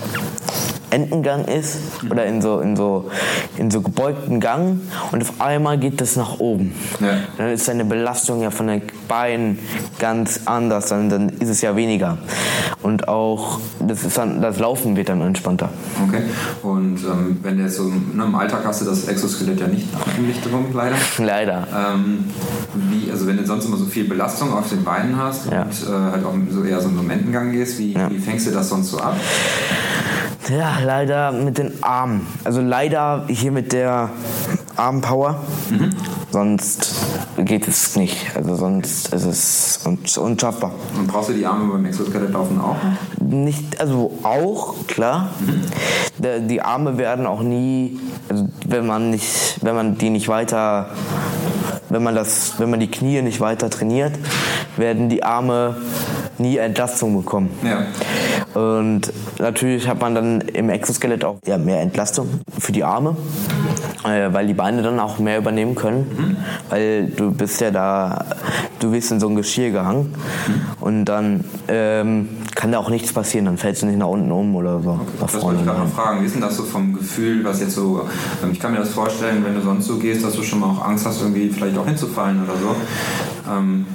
Entengang 0.91 1.45
ist 1.45 1.79
oder 2.11 2.25
in 2.27 2.41
so, 2.43 2.61
in 2.61 2.77
so, 2.77 3.11
in 3.57 3.71
so 3.71 3.81
gebeugten 3.81 4.41
Gang 4.41 4.81
und 5.13 5.23
auf 5.23 5.41
einmal 5.41 5.79
geht 5.79 6.01
das 6.01 6.17
nach 6.17 6.39
oben. 6.41 6.75
Ja. 7.01 7.19
Dann 7.39 7.51
ist 7.51 7.69
deine 7.69 7.85
Belastung 7.85 8.43
ja 8.43 8.51
von 8.51 8.67
den 8.67 8.83
Beinen 9.09 9.59
ganz 9.99 10.41
anders, 10.47 10.87
dann, 10.89 11.09
dann 11.09 11.29
ist 11.29 11.49
es 11.49 11.61
ja 11.61 11.77
weniger. 11.77 12.19
Und 12.83 13.09
auch 13.09 13.59
das, 13.79 14.05
ist 14.05 14.17
dann, 14.17 14.41
das 14.41 14.59
Laufen 14.59 14.97
wird 14.97 15.09
dann 15.11 15.21
entspannter. 15.21 15.69
Okay. 16.09 16.23
Und 16.63 16.99
ähm, 17.05 17.39
wenn 17.43 17.59
du 17.59 17.65
jetzt 17.65 17.77
so 17.77 17.85
ne, 17.85 18.25
im 18.25 18.35
Alltag 18.35 18.63
hast 18.65 18.81
du 18.81 18.87
das 18.87 19.07
Exoskelett 19.07 19.61
ja 19.61 19.67
nicht 19.67 19.87
im 20.17 20.27
Licht 20.27 20.45
drum, 20.51 20.67
leider. 20.73 20.97
Leider. 21.19 21.67
Ähm, 21.77 22.25
wie, 22.75 23.11
also 23.11 23.27
wenn 23.27 23.37
du 23.37 23.45
sonst 23.47 23.67
immer 23.67 23.77
so 23.77 23.85
viel 23.85 24.05
Belastung 24.05 24.53
auf 24.55 24.69
den 24.71 24.83
Beinen 24.85 25.17
hast 25.17 25.51
Ja. 25.51 25.63
und 25.63 25.73
äh, 25.73 26.11
halt 26.13 26.25
auch 26.25 26.35
so 26.51 26.65
eher 26.65 26.81
so 26.81 26.89
in 26.89 26.95
so 26.95 27.01
einem 27.01 27.11
Entengang 27.11 27.53
gehst, 27.53 27.79
wie, 27.79 27.93
Ja. 27.93 28.11
wie 28.11 28.19
fängst 28.19 28.47
du 28.47 28.51
das 28.53 28.69
sonst 28.71 28.91
so 28.91 28.99
ab? 28.99 29.17
Ja, 30.51 30.79
leider 30.85 31.33
mit 31.33 31.59
den 31.59 31.83
Armen. 31.83 32.27
Also 32.45 32.61
leider 32.61 33.25
hier 33.29 33.53
mit 33.53 33.73
der 33.73 34.11
Armpower. 34.77 35.37
Sonst 36.31 36.95
geht 37.37 37.69
es 37.69 37.97
nicht. 37.97 38.17
Also 38.35 38.55
sonst 38.57 39.13
ist 39.13 39.25
es 39.25 39.81
un 39.85 39.99
unschaffbar. 40.23 40.73
Und 40.99 41.07
brauchst 41.07 41.29
du 41.31 41.35
die 41.35 41.45
Arme 41.47 41.71
beim 41.73 41.85
Exoskelett 41.85 42.33
laufen 42.33 42.61
auch? 42.61 42.77
Nicht, 43.21 43.81
also 43.81 44.13
auch, 44.23 44.75
klar. 44.87 45.31
der- 46.19 46.41
die 46.41 46.61
Arme 46.63 46.99
werden 46.99 47.27
auch 47.27 47.43
nie, 47.43 47.99
also 48.29 48.49
wenn 48.67 48.87
man 48.87 49.11
nicht, 49.11 49.59
wenn 49.63 49.75
man 49.75 49.99
die 49.99 50.11
nicht 50.11 50.29
weiter, 50.29 50.87
wenn 51.89 52.03
man 52.03 52.15
das, 52.15 52.55
wenn 52.59 52.71
man 52.71 52.81
die 52.81 52.91
Knie 52.91 53.23
nicht 53.23 53.41
weiter 53.41 53.71
trainiert, 53.71 54.13
werden 54.77 55.09
die 55.09 55.23
Arme 55.23 55.77
nie 56.39 56.57
Entlastung 56.57 57.17
bekommen. 57.17 57.51
Ja. 57.63 57.83
Und 58.55 59.13
natürlich 59.39 59.89
hat 59.89 60.01
man 60.01 60.15
dann 60.15 60.41
im 60.41 60.71
Exoskelett 60.71 61.25
auch 61.25 61.39
ja, 61.47 61.59
mehr 61.59 61.81
Entlastung 61.81 62.29
für 62.59 62.73
die 62.73 62.85
Arme, 62.85 63.17
äh, 64.05 64.33
weil 64.33 64.47
die 64.47 64.55
Beine 64.55 64.83
dann 64.83 64.99
auch 64.99 65.19
mehr 65.19 65.39
übernehmen 65.39 65.75
können. 65.75 66.37
Weil 66.69 67.07
du 67.07 67.31
bist 67.31 67.61
ja 67.61 67.71
da, 67.71 68.25
du 68.81 68.93
wirst 68.93 69.13
in 69.13 69.21
so 69.21 69.29
ein 69.29 69.37
Geschirr 69.37 69.71
gehangen 69.71 70.15
und 70.81 71.05
dann 71.05 71.45
ähm, 71.69 72.29
kann 72.55 72.73
da 72.73 72.79
auch 72.79 72.91
nichts 72.91 73.13
passieren, 73.13 73.45
dann 73.45 73.57
fällst 73.57 73.83
du 73.83 73.87
nicht 73.87 73.99
nach 73.99 74.09
unten 74.09 74.31
um 74.33 74.57
oder 74.57 74.81
so. 74.83 75.01
nach 75.21 75.31
Das 75.31 75.43
wollte 75.43 75.61
ich 75.61 75.67
gerade 75.67 75.81
noch 75.81 75.89
fragen. 75.89 76.23
Wie 76.23 76.27
ist 76.27 76.35
denn 76.35 76.43
das 76.43 76.57
so 76.57 76.65
vom 76.65 76.93
Gefühl, 76.95 77.45
was 77.45 77.61
jetzt 77.61 77.75
so, 77.75 78.03
ähm, 78.43 78.51
ich 78.53 78.61
kann 78.61 78.73
mir 78.73 78.79
das 78.79 78.91
vorstellen, 78.91 79.45
wenn 79.45 79.55
du 79.55 79.61
sonst 79.63 79.87
so 79.87 79.97
gehst, 79.99 80.25
dass 80.25 80.35
du 80.35 80.43
schon 80.43 80.61
mal 80.61 80.67
auch 80.67 80.85
Angst 80.85 81.07
hast, 81.07 81.21
irgendwie 81.23 81.49
vielleicht 81.49 81.79
auch 81.79 81.87
hinzufallen 81.87 82.43
oder 82.43 82.55
so. 82.55 82.75
Ähm, 83.51 83.87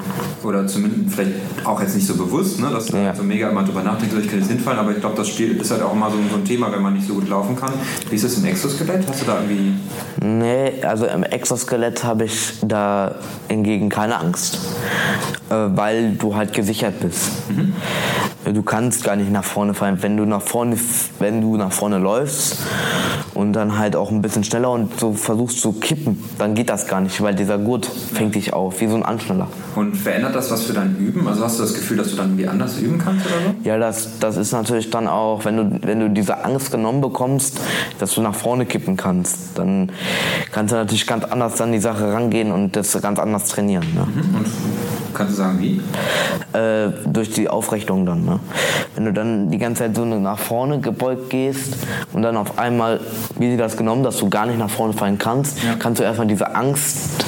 oder 0.44 0.68
zumindest 0.68 1.16
vielleicht 1.16 1.32
auch 1.64 1.80
jetzt 1.82 1.96
nicht 1.96 2.06
so 2.08 2.16
bewusst, 2.16 2.60
ne, 2.60 2.70
dass 2.72 2.88
du 2.88 2.98
Ja. 2.98 3.16
so 3.16 3.24
mega 3.24 3.50
immer 3.50 3.64
drüber 3.64 3.84
nachdenkst, 3.84 4.14
so, 4.14 4.20
ich 4.22 4.30
kann 4.30 4.40
jetzt 4.40 4.50
hinfallen, 4.50 4.80
aber 4.80 4.92
ich 4.92 5.00
glaube, 5.00 5.16
das 5.16 5.28
Spiel 5.30 5.56
ist 5.58 5.72
halt 5.72 5.82
auch 5.82 5.94
immer 5.94 6.10
so, 6.12 6.18
so 6.30 6.36
ein 6.38 6.46
Thema, 6.46 6.72
wenn 6.72 6.82
man 6.82 6.94
nicht 6.94 7.08
so 7.08 7.14
gut 7.14 7.30
laufen 7.30 7.56
kann. 7.56 7.72
Wie 8.10 8.16
ist 8.16 8.24
das 8.26 8.38
im 8.38 8.46
Exoskelett? 8.46 9.08
Hast 9.08 9.22
du 9.22 9.26
da 9.26 9.42
irgendwie. 9.42 9.74
Nee, 10.22 10.74
also 10.84 11.06
im 11.06 11.24
Exoskelett 11.24 12.04
habe 12.04 12.26
ich 12.26 12.54
da 12.62 13.16
hingegen 13.48 13.90
keine 13.90 14.20
Angst, 14.20 14.60
äh, 15.50 15.54
weil 15.76 16.14
du 16.16 16.36
halt 16.36 16.54
gesichert 16.54 17.00
bist. 17.00 17.30
Du 18.54 18.62
kannst 18.62 19.04
gar 19.04 19.16
nicht 19.16 19.32
nach 19.32 19.44
vorne 19.44 19.74
fallen. 19.74 19.98
Wenn 20.02 20.18
du 20.18 20.26
nach 20.26 20.42
vorne, 20.42 20.78
wenn 21.20 21.42
du 21.42 21.58
nach 21.58 21.72
vorne 21.72 21.98
läufst 21.98 22.60
und 23.34 23.54
dann 23.54 23.78
halt 23.78 23.96
auch 23.96 24.12
ein 24.12 24.22
bisschen 24.22 24.44
schneller 24.44 24.72
und 24.72 25.00
so 25.00 25.14
versuchst 25.14 25.60
zu 25.62 25.74
kippen, 25.74 26.24
dann 26.38 26.54
geht 26.54 26.70
das 26.70 26.88
gar 26.88 27.02
nicht, 27.02 27.22
weil 27.22 27.34
dieser 27.34 27.58
Gurt 27.58 27.86
fängt 27.86 28.36
dich 28.36 28.54
auf, 28.54 28.82
wie 28.82 28.88
so 28.88 28.96
ein 28.96 29.04
Anschneller. 29.04 29.48
Und 29.76 29.96
verändert 29.96 30.36
das 30.36 30.52
was 30.52 30.64
für 30.64 30.74
dein 30.74 30.96
Üben? 30.98 31.28
Also 31.28 31.44
hast 31.44 31.58
du 31.58 31.64
das 31.64 31.74
Gefühl, 31.74 31.98
dass 31.98 32.12
du 32.12 32.18
dann 32.18 32.28
irgendwie 32.28 32.48
anders 32.48 32.78
üben 32.80 33.00
kannst 33.00 33.26
oder 33.26 33.36
so? 33.36 33.56
Ja, 33.64 33.78
das, 33.78 34.20
das 34.20 34.38
ist 34.38 34.52
natürlich 34.52 34.90
dann 34.92 35.08
auch, 35.08 35.44
wenn 35.46 35.58
du, 35.58 35.80
wenn 35.82 36.00
du 36.00 36.10
diese 36.10 36.46
Angst 36.46 36.72
genommen 36.72 37.02
bekommst, 37.02 37.60
dass 38.00 38.14
du 38.14 38.22
nach 38.22 38.36
vorne 38.36 38.66
kippen 38.66 38.96
kannst, 38.96 39.58
dann 39.58 39.92
kannst 40.52 40.72
du 40.72 40.78
natürlich 40.78 41.08
ganz 41.08 41.26
anders 41.26 41.60
an 41.62 41.72
die 41.72 41.80
Sache 41.80 42.14
rangehen 42.14 42.52
und 42.52 42.76
das 42.76 43.00
ganz 43.02 43.20
anders 43.20 43.46
trainieren. 43.46 43.86
Ne? 43.94 44.08
Und 44.38 44.46
kannst 45.16 45.34
du 45.34 45.38
sagen, 45.38 45.60
wie? 45.60 45.82
Äh, 46.58 46.92
durch 47.06 47.32
die 47.32 47.50
Aufrichtung 47.50 48.06
dann. 48.06 48.26
Ne? 48.26 48.40
Wenn 48.96 49.06
du 49.06 49.14
dann 49.14 49.50
die 49.50 49.58
ganze 49.58 49.84
Zeit 49.84 49.96
so 49.96 50.06
nach 50.06 50.40
vorne 50.40 50.80
gebeugt 50.80 51.30
gehst 51.30 51.76
und 52.14 52.22
dann 52.22 52.38
auf 52.38 52.60
einmal, 52.60 53.00
wie 53.38 53.52
sie 53.52 53.58
das 53.58 53.78
genommen, 53.78 54.04
dass 54.04 54.18
du 54.18 54.30
gar 54.30 54.46
nicht 54.46 54.60
nach 54.60 54.70
vorne 54.70 54.94
fallen 54.94 55.18
kannst, 55.18 55.58
kannst 55.80 56.00
du 56.00 56.04
erstmal 56.04 56.28
diese 56.28 56.56
Angst 56.56 57.26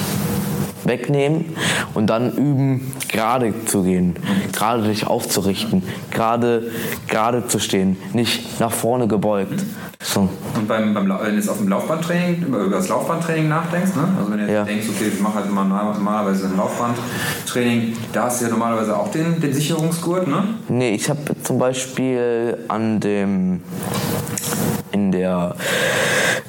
wegnehmen 0.88 1.46
und 1.94 2.08
dann 2.08 2.32
üben, 2.32 2.92
gerade 3.10 3.54
zu 3.66 3.84
gehen, 3.84 4.16
gerade 4.54 4.84
dich 4.88 5.06
aufzurichten, 5.08 5.84
gerade 6.12 6.72
gerade 7.08 7.48
zu 7.48 7.60
stehen, 7.60 7.98
nicht 8.14 8.60
nach 8.60 8.72
vorne 8.72 9.08
gebeugt. 9.08 9.64
So. 10.00 10.30
Und 10.56 10.68
beim, 10.68 10.94
beim, 10.94 11.10
wenn 11.10 11.32
du 11.32 11.36
jetzt 11.36 11.50
auf 11.50 11.58
dem 11.58 11.68
Laufbahntraining, 11.70 12.44
über, 12.48 12.60
über 12.60 12.78
das 12.78 12.88
Laufbahntraining 12.88 13.50
nachdenkst, 13.50 13.96
ne? 13.96 14.08
also 14.18 14.32
wenn 14.32 14.38
du 14.38 14.44
jetzt 14.46 14.54
Ja. 14.54 14.64
denkst, 14.64 14.88
okay, 14.90 15.12
ich 15.14 15.20
mache 15.20 15.36
halt 15.36 15.48
immer 15.48 15.64
normalerweise 15.64 16.46
ein 16.48 16.56
Laufbahntraining, 16.56 17.94
da 18.14 18.24
hast 18.26 18.40
du 18.42 18.46
ja 18.46 18.52
normalerweise 18.52 18.96
auch 18.96 19.12
den, 19.12 19.40
den 19.42 19.54
Sicherungsgurt, 19.54 20.28
ne? 20.28 20.44
Nee, 20.70 20.92
ich 20.96 21.10
habe 21.10 21.20
zum 21.44 21.58
Beispiel 21.58 22.58
an 22.68 23.00
dem 23.00 23.62
in 24.92 25.12
der 25.12 25.56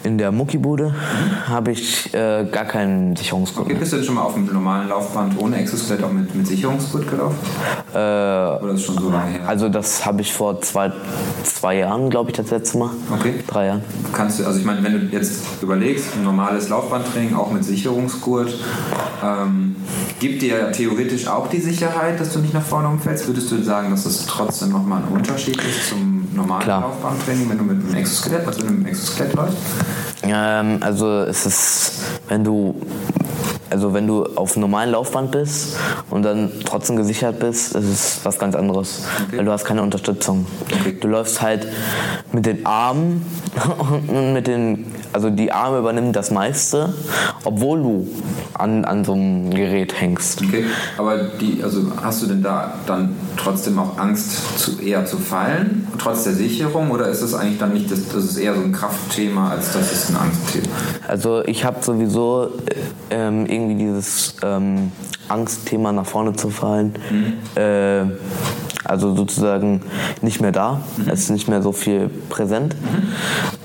in 0.05 0.19
der 0.19 0.33
Muckibude 0.33 0.95
habe 1.47 1.73
ich 1.73 2.13
äh, 2.15 2.47
gar 2.51 2.65
keinen 2.65 3.17
Sicherungsgurt. 3.17 3.67
Okay, 3.67 3.77
bist 3.79 3.93
du 3.93 3.97
denn 3.97 4.05
schon 4.05 4.15
mal 4.15 4.23
auf 4.23 4.35
dem 4.35 4.47
normalen 4.47 4.89
Laufband 4.89 5.39
ohne 5.39 5.57
Exoskelett 5.57 6.03
auch 6.05 6.13
mit, 6.13 6.35
mit 6.35 6.47
Sicherungsgurt 6.47 7.11
gelaufen? 7.11 7.39
Äh, 7.93 7.97
Oder 7.97 8.73
ist 8.75 8.85
schon 8.85 8.99
so 8.99 9.11
lange 9.11 9.31
her? 9.31 9.49
also 9.49 9.69
das 9.69 10.05
habe 10.05 10.21
ich 10.21 10.33
vor 10.33 10.61
zwei, 10.61 10.93
zwei 11.43 11.79
Jahren, 11.79 12.11
glaube 12.11 12.31
ich, 12.31 12.37
das 12.37 12.51
letzte 12.51 12.79
Mal. 12.79 12.91
Okay. 13.13 13.35
Drei 13.47 13.67
Jahren. 13.67 13.83
Kannst 14.13 14.41
du, 14.41 14.45
also 14.45 14.59
ich 14.59 14.65
meine, 14.65 14.83
wenn 14.83 14.93
du 14.93 15.17
jetzt 15.17 15.63
überlegst, 15.63 16.15
ein 16.17 16.25
normales 16.25 16.69
Laufbahntraining 16.69 17.35
auch 17.35 17.51
mit 17.51 17.65
Sicherungsgurt, 17.65 18.55
ähm, 19.25 19.77
gibt 20.21 20.43
dir 20.43 20.59
ja 20.59 20.71
theoretisch 20.71 21.27
auch 21.27 21.49
die 21.49 21.61
Sicherheit, 21.61 22.21
dass 22.21 22.33
du 22.33 22.41
nicht 22.41 22.55
nach 22.55 22.63
vorne 22.63 22.89
umfällst. 22.89 23.27
Würdest 23.27 23.51
du 23.51 23.63
sagen, 23.63 23.91
dass 23.91 24.05
das 24.05 24.27
trotzdem 24.27 24.71
nochmal 24.71 25.03
ein 25.03 25.13
Unterschied 25.13 25.57
ist 25.63 25.89
zum 25.89 26.18
normalen 26.39 26.63
Klar. 26.63 26.81
Laufbahntraining, 26.81 27.51
wenn 27.51 27.59
du 27.59 27.65
mit 27.65 27.85
einem 27.85 27.95
Exoskelett, 27.97 28.47
also 28.47 28.61
mit 28.61 28.71
einem 28.71 28.87
Exoskelett 28.87 29.35
läufst? 29.35 29.57
Ähm, 30.23 30.79
also 30.81 31.21
es 31.23 31.47
ist, 31.47 31.93
wenn 32.29 32.45
du 32.45 32.75
also 33.71 33.95
wenn 33.95 34.07
du 34.07 34.25
auf 34.25 34.57
normalen 34.57 34.93
Laufband 34.93 35.31
bist 35.31 35.77
und 36.11 36.23
dann 36.23 36.51
trotzdem 36.65 36.97
gesichert 36.97 37.39
bist, 37.39 37.75
ist 37.75 37.85
es 37.85 38.21
was 38.23 38.39
ganz 38.39 38.55
anderes. 38.55 39.03
Weil 39.35 39.45
du 39.45 39.53
hast 39.53 39.65
keine 39.65 39.83
Unterstützung. 39.83 40.47
Okay. 40.65 40.97
Du 41.01 41.09
läufst 41.09 41.43
halt 41.43 41.67
mit 42.33 42.47
den 42.47 42.65
Armen 42.67 43.25
und 44.09 44.33
mit 44.33 44.47
den, 44.47 44.87
also 45.13 45.31
die 45.31 45.53
Arme 45.53 45.79
übernehmen 45.79 46.13
das 46.13 46.31
meiste, 46.31 46.95
obwohl 47.45 47.83
du 47.83 48.09
an, 48.55 48.85
an 48.85 49.05
so 49.05 49.13
einem 49.13 49.51
Gerät 49.51 50.01
hängst. 50.01 50.43
Okay, 50.43 50.65
aber 50.97 51.19
die, 51.41 51.63
also 51.63 51.83
hast 52.03 52.23
du 52.23 52.27
denn 52.27 52.43
da 52.43 52.75
dann 52.87 53.17
trotzdem 53.37 53.79
auch 53.79 53.99
Angst, 53.99 54.59
zu, 54.59 54.81
eher 54.81 55.07
zu 55.07 55.19
fallen, 55.19 55.87
trotz 55.99 56.25
der 56.25 56.35
Sicherung, 56.35 56.91
oder 56.91 57.09
ist 57.09 57.23
das 57.23 57.35
eigentlich 57.35 57.59
dann 57.59 57.73
nicht, 57.73 57.91
das, 57.91 58.09
das 58.09 58.25
ist 58.25 58.37
eher 58.37 58.55
so 58.55 58.61
ein 58.61 58.73
Kraftthema, 58.73 59.51
als 59.51 59.73
dass 59.73 59.93
es 59.93 60.11
ein 60.11 60.17
Angstthema? 60.17 60.75
Also 61.07 61.45
ich 61.45 61.65
habe 61.65 61.83
sowieso 61.83 62.51
äh, 62.67 62.75
ähm, 63.11 63.47
irgendwie 63.59 63.85
dieses 63.85 64.37
ähm, 64.43 64.93
Angstthema 65.29 65.93
nach 65.93 66.07
vorne 66.07 66.33
zu 66.35 66.51
fallen. 66.51 66.95
Äh, 67.55 68.05
also 68.85 69.15
sozusagen 69.15 69.83
nicht 70.23 70.41
mehr 70.41 70.53
da. 70.53 70.81
Es 71.07 71.21
ist 71.25 71.31
nicht 71.31 71.49
mehr 71.49 71.61
so 71.61 71.73
viel 71.73 72.09
präsent. 72.31 72.75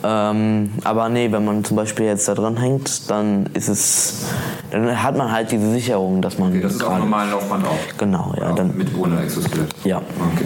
Ähm, 0.03 0.71
aber 0.83 1.07
nee, 1.07 1.31
wenn 1.31 1.45
man 1.45 1.63
zum 1.63 1.77
Beispiel 1.77 2.05
jetzt 2.07 2.27
da 2.27 2.33
dran 2.33 2.57
hängt, 2.57 3.09
dann 3.09 3.45
ist 3.53 3.69
es, 3.69 4.25
dann 4.71 5.01
hat 5.01 5.15
man 5.15 5.31
halt 5.31 5.51
diese 5.51 5.71
Sicherung, 5.71 6.21
dass 6.21 6.37
man 6.37 6.49
Okay, 6.49 6.61
das 6.61 6.73
ist 6.73 6.83
auch 6.83 6.97
normalen 6.97 7.31
Laufband 7.31 7.65
auch. 7.65 7.97
Genau, 7.97 8.33
ja, 8.37 8.51
Auch 8.51 8.55
dann 8.55 8.75
mit 8.75 8.89
ohne 8.97 9.21
Exoskelett. 9.21 9.69
ja. 9.85 9.97
Okay. 10.33 10.45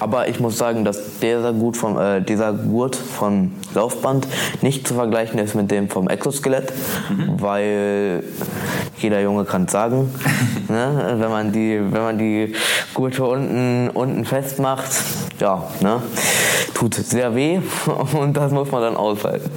Aber 0.00 0.28
ich 0.28 0.40
muss 0.40 0.56
sagen, 0.56 0.84
dass 0.84 1.18
dieser, 1.20 1.52
Gut 1.52 1.76
vom, 1.76 1.98
äh, 1.98 2.22
dieser 2.22 2.52
Gurt 2.54 2.96
vom 2.96 3.52
Laufband 3.74 4.26
nicht 4.62 4.88
zu 4.88 4.94
vergleichen 4.94 5.38
ist 5.38 5.54
mit 5.54 5.70
dem 5.70 5.88
vom 5.88 6.08
Exoskelett, 6.08 6.72
weil 7.36 8.24
jeder 8.98 9.20
Junge 9.20 9.44
kann 9.44 9.64
es 9.64 9.72
sagen, 9.72 10.12
ne? 10.68 11.16
wenn, 11.18 11.30
man 11.30 11.52
die, 11.52 11.80
wenn 11.90 12.02
man 12.02 12.18
die 12.18 12.54
Gurte 12.94 13.24
unten, 13.24 13.90
unten 13.90 14.24
festmacht, 14.24 14.90
ja, 15.38 15.68
ne? 15.80 16.02
Tut 16.80 16.94
sehr 16.94 17.34
weh 17.34 17.60
und 18.18 18.36
das 18.36 18.52
muss 18.52 18.70
man 18.70 18.80
dann 18.80 18.96
aushalten, 18.96 19.50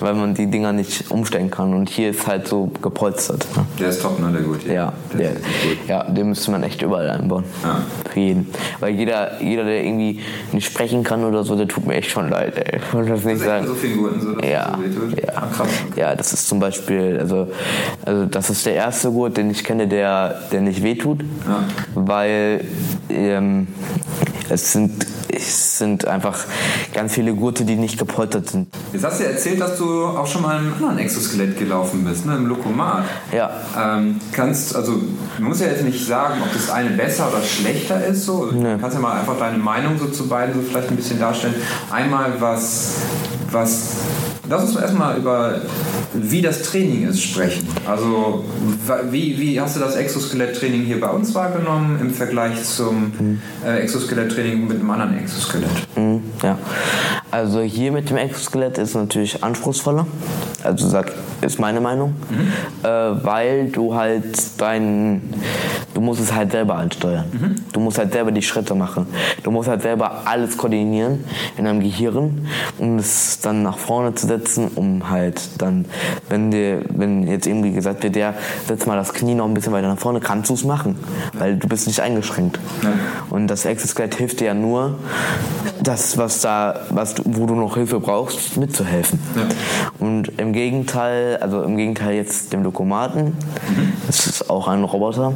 weil 0.00 0.14
man 0.14 0.34
die 0.34 0.48
Dinger 0.50 0.72
nicht 0.72 1.10
umstellen 1.12 1.48
kann. 1.50 1.72
Und 1.74 1.88
hier 1.88 2.10
ist 2.10 2.26
halt 2.26 2.48
so 2.48 2.70
gepolstert. 2.82 3.46
Ne? 3.56 3.64
Der 3.78 3.88
ist 3.90 4.02
top, 4.02 4.18
ne, 4.18 4.32
der 4.32 4.42
gut. 4.42 4.64
Ja, 4.66 4.92
der 5.12 5.18
der, 5.18 5.30
ist 5.32 5.38
gut. 5.38 5.88
ja, 5.88 6.02
den 6.04 6.28
müsste 6.28 6.50
man 6.50 6.64
echt 6.64 6.82
überall 6.82 7.08
einbauen. 7.08 7.44
Ja. 7.62 7.82
Für 8.12 8.20
jeden. 8.20 8.50
Weil 8.80 8.94
jeder, 8.94 9.40
jeder, 9.40 9.64
der 9.64 9.84
irgendwie 9.84 10.20
nicht 10.52 10.66
sprechen 10.66 11.04
kann 11.04 11.24
oder 11.24 11.44
so, 11.44 11.54
der 11.54 11.68
tut 11.68 11.86
mir 11.86 11.94
echt 11.94 12.10
schon 12.10 12.30
leid, 12.30 12.56
ey. 12.58 12.80
Ich 12.84 12.92
wollte 12.92 13.10
das 13.10 13.24
nicht 13.24 13.40
sagen. 13.42 13.66
so 13.66 13.74
vielen 13.74 13.98
Gurten 13.98 14.20
so, 14.20 14.32
Ja, 14.44 14.76
so 14.76 15.16
ja. 15.16 15.32
Ah, 15.36 15.46
krass. 15.54 15.68
Ja, 15.94 16.14
das 16.16 16.32
ist 16.32 16.48
zum 16.48 16.58
Beispiel, 16.58 17.18
also, 17.20 17.48
also 18.04 18.26
das 18.26 18.50
ist 18.50 18.66
der 18.66 18.74
erste 18.74 19.10
Gurt, 19.12 19.36
den 19.36 19.50
ich 19.50 19.62
kenne, 19.62 19.86
der, 19.86 20.40
der 20.50 20.62
nicht 20.62 20.82
wehtut, 20.82 21.20
Ja. 21.20 21.62
weil 21.94 22.64
ähm, 23.08 23.68
es 24.50 24.72
sind, 24.72 25.06
es 25.28 25.78
sind 25.78 26.06
einfach 26.06 26.44
ganz 26.94 27.14
viele 27.14 27.34
Gurte, 27.34 27.64
die 27.64 27.76
nicht 27.76 27.98
gepolstert 27.98 28.50
sind. 28.50 28.68
Jetzt 28.92 29.04
hast 29.04 29.20
du 29.20 29.24
ja 29.24 29.30
erzählt, 29.30 29.60
dass 29.60 29.76
du 29.76 30.04
auch 30.04 30.26
schon 30.26 30.42
mal 30.42 30.58
im 30.58 30.72
anderen 30.74 30.98
Exoskelett 30.98 31.58
gelaufen 31.58 32.04
bist, 32.04 32.26
ne, 32.26 32.36
im 32.36 32.46
Lokomat. 32.46 33.04
Ja. 33.32 33.50
Ähm, 33.76 34.20
kannst, 34.32 34.74
also, 34.74 34.92
man 35.38 35.48
muss 35.48 35.60
ja 35.60 35.66
jetzt 35.66 35.84
nicht 35.84 36.06
sagen, 36.06 36.40
ob 36.42 36.52
das 36.52 36.70
eine 36.70 36.90
besser 36.90 37.28
oder 37.28 37.42
schlechter 37.42 38.04
ist, 38.04 38.24
so. 38.24 38.46
Du 38.46 38.78
kannst 38.78 38.94
ja 38.94 39.00
mal 39.00 39.18
einfach 39.18 39.38
deine 39.38 39.58
Meinung 39.58 39.98
so 39.98 40.06
zu 40.06 40.28
beiden 40.28 40.54
so 40.54 40.60
vielleicht 40.62 40.90
ein 40.90 40.96
bisschen 40.96 41.18
darstellen. 41.18 41.54
Einmal 41.90 42.34
was, 42.40 42.94
was, 43.56 43.96
lass 44.48 44.62
uns 44.62 44.76
erstmal 44.76 45.16
über, 45.16 45.60
wie 46.14 46.42
das 46.42 46.62
Training 46.62 47.08
ist, 47.08 47.22
sprechen. 47.22 47.66
Also, 47.86 48.44
wie, 49.10 49.38
wie 49.38 49.60
hast 49.60 49.76
du 49.76 49.80
das 49.80 49.96
Exoskelett-Training 49.96 50.82
hier 50.82 51.00
bei 51.00 51.08
uns 51.08 51.34
wahrgenommen 51.34 51.98
im 52.00 52.10
Vergleich 52.10 52.62
zum 52.62 53.40
äh, 53.64 53.80
Exoskelett-Training 53.80 54.66
mit 54.66 54.80
einem 54.80 54.90
anderen 54.90 55.18
Exoskelett? 55.18 55.70
Mhm, 55.96 56.22
ja. 56.42 56.58
Also 57.30 57.60
hier 57.60 57.92
mit 57.92 58.08
dem 58.08 58.16
Exoskelett 58.16 58.78
ist 58.78 58.94
natürlich 58.94 59.42
anspruchsvoller. 59.42 60.06
Also 60.62 60.88
sag, 60.88 61.12
ist 61.40 61.58
meine 61.58 61.80
Meinung. 61.80 62.14
Äh, 62.82 62.88
weil 62.88 63.68
du 63.68 63.94
halt 63.94 64.24
dein, 64.58 65.22
du 65.96 66.02
musst 66.02 66.20
es 66.20 66.30
halt 66.34 66.52
selber 66.52 66.76
ansteuern. 66.76 67.24
Du 67.72 67.80
musst 67.80 67.96
halt 67.96 68.12
selber 68.12 68.30
die 68.30 68.42
Schritte 68.42 68.74
machen. 68.74 69.06
Du 69.42 69.50
musst 69.50 69.66
halt 69.66 69.80
selber 69.80 70.26
alles 70.26 70.58
koordinieren 70.58 71.24
in 71.56 71.64
deinem 71.64 71.80
Gehirn, 71.80 72.46
um 72.76 72.98
es 72.98 73.40
dann 73.40 73.62
nach 73.62 73.78
vorne 73.78 74.14
zu 74.14 74.26
setzen, 74.26 74.68
um 74.74 75.08
halt 75.08 75.40
dann, 75.56 75.86
wenn 76.28 76.50
dir, 76.50 76.82
wenn 76.90 77.26
jetzt 77.26 77.46
irgendwie 77.46 77.72
gesagt 77.72 78.02
wird, 78.02 78.14
ja, 78.14 78.34
setz 78.68 78.84
mal 78.84 78.96
das 78.96 79.14
Knie 79.14 79.34
noch 79.34 79.46
ein 79.46 79.54
bisschen 79.54 79.72
weiter 79.72 79.88
nach 79.88 79.98
vorne, 79.98 80.20
kannst 80.20 80.50
du 80.50 80.54
es 80.54 80.64
machen, 80.64 80.98
weil 81.32 81.56
du 81.56 81.66
bist 81.66 81.86
nicht 81.86 82.00
eingeschränkt. 82.00 82.60
Und 83.30 83.46
das 83.46 83.64
Exoskelett 83.64 84.16
hilft 84.16 84.40
dir 84.40 84.48
ja 84.48 84.54
nur, 84.54 84.98
das, 85.82 86.18
was 86.18 86.40
da, 86.40 86.80
was 86.90 87.14
wo 87.24 87.46
du 87.46 87.54
noch 87.54 87.74
Hilfe 87.76 88.00
brauchst, 88.00 88.56
mitzuhelfen. 88.56 89.18
Und 89.98 90.38
im 90.38 90.52
Gegenteil, 90.52 91.38
also 91.40 91.62
im 91.62 91.76
Gegenteil 91.76 92.16
jetzt 92.16 92.52
dem 92.52 92.62
Lokomaten, 92.64 93.34
das 94.06 94.26
ist 94.26 94.50
auch 94.50 94.68
ein 94.68 94.82
Roboter, 94.84 95.32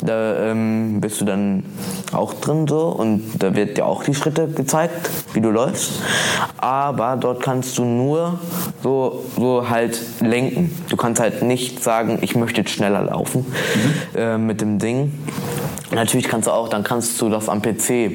da 0.00 0.50
ähm, 0.50 1.00
bist 1.00 1.20
du 1.20 1.24
dann 1.24 1.64
auch 2.12 2.34
drin 2.34 2.66
so 2.68 2.88
und 2.88 3.22
da 3.38 3.54
wird 3.54 3.76
dir 3.76 3.86
auch 3.86 4.04
die 4.04 4.14
Schritte 4.14 4.48
gezeigt, 4.48 5.10
wie 5.34 5.40
du 5.40 5.50
läufst. 5.50 5.92
Aber 6.58 7.16
dort 7.16 7.42
kannst 7.42 7.76
du 7.78 7.84
nur 7.84 8.38
so, 8.82 9.24
so 9.36 9.68
halt 9.68 10.00
lenken. 10.20 10.76
Du 10.88 10.96
kannst 10.96 11.20
halt 11.20 11.42
nicht 11.42 11.82
sagen, 11.82 12.18
ich 12.22 12.36
möchte 12.36 12.60
jetzt 12.60 12.70
schneller 12.70 13.02
laufen 13.02 13.46
äh, 14.14 14.38
mit 14.38 14.60
dem 14.60 14.78
Ding. 14.78 15.12
Natürlich 15.90 16.28
kannst 16.28 16.46
du 16.46 16.52
auch, 16.52 16.68
dann 16.68 16.84
kannst 16.84 17.20
du 17.20 17.28
das 17.28 17.48
am 17.48 17.62
PC 17.62 18.10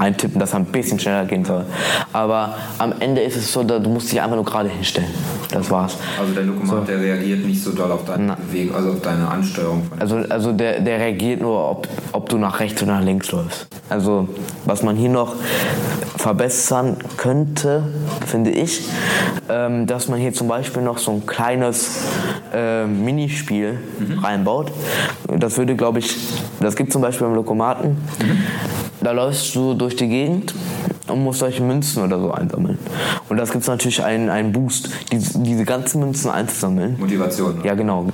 eintippen, 0.00 0.40
dass 0.40 0.52
er 0.54 0.60
ein 0.60 0.64
bisschen 0.64 0.98
schneller 0.98 1.26
gehen 1.26 1.44
soll. 1.44 1.64
Aber 2.12 2.54
am 2.78 2.94
Ende 3.00 3.20
ist 3.20 3.36
es 3.36 3.52
so, 3.52 3.62
du 3.62 3.78
musst 3.90 4.10
dich 4.10 4.20
einfach 4.20 4.36
nur 4.36 4.44
gerade 4.44 4.68
hinstellen. 4.68 5.10
Das 5.50 5.70
war's. 5.70 5.96
Also 6.18 6.32
der 6.32 6.44
Lokomat, 6.44 6.88
der 6.88 7.00
reagiert 7.00 7.44
nicht 7.44 7.62
so 7.62 7.72
doll 7.72 7.92
auf 7.92 8.04
deine 8.04 8.36
Bewegung, 8.36 8.76
also 8.76 8.90
auf 8.92 9.00
deine 9.02 9.28
Ansteuerung. 9.28 9.84
Von 9.84 10.00
Also, 10.00 10.16
also 10.28 10.52
der, 10.52 10.80
der 10.80 10.98
reagiert 10.98 11.40
nur, 11.40 11.70
ob, 11.70 11.88
ob 12.12 12.28
du 12.28 12.38
nach 12.38 12.60
rechts 12.60 12.82
oder 12.82 12.92
nach 12.92 13.04
links 13.04 13.30
läufst. 13.30 13.68
Also 13.88 14.28
was 14.64 14.82
man 14.82 14.96
hier 14.96 15.10
noch 15.10 15.34
verbessern 16.16 16.96
könnte, 17.16 17.82
finde 18.26 18.50
ich, 18.50 18.82
ähm, 19.48 19.86
dass 19.86 20.08
man 20.08 20.18
hier 20.20 20.32
zum 20.32 20.48
Beispiel 20.48 20.82
noch 20.82 20.98
so 20.98 21.10
ein 21.12 21.26
kleines 21.26 21.98
äh, 22.54 22.86
Minispiel 22.86 23.78
reinbaut. 24.22 24.70
Das 25.26 25.56
würde, 25.58 25.76
glaube 25.76 25.98
ich, 25.98 26.16
das 26.60 26.76
gibt 26.76 26.92
zum 26.92 27.02
Beispiel 27.02 27.26
beim 27.26 27.36
Lokomaten. 27.36 27.96
Da 29.02 29.12
läufst 29.12 29.54
du 29.54 29.74
durch 29.74 29.96
die 29.96 30.08
Gegend 30.08 30.54
und 31.08 31.24
musst 31.24 31.40
solche 31.40 31.62
Münzen 31.62 32.02
oder 32.02 32.20
so 32.20 32.30
einsammeln. 32.32 32.78
Und 33.28 33.36
das 33.36 33.50
gibt 33.50 33.62
es 33.62 33.68
natürlich 33.68 34.02
einen, 34.02 34.28
einen 34.28 34.52
Boost, 34.52 34.90
diese, 35.12 35.38
diese 35.40 35.64
ganzen 35.64 36.00
Münzen 36.00 36.30
einzusammeln. 36.30 36.96
Motivation. 36.98 37.58
ne? 37.58 37.66
Ja, 37.66 37.74
genau. 37.74 38.06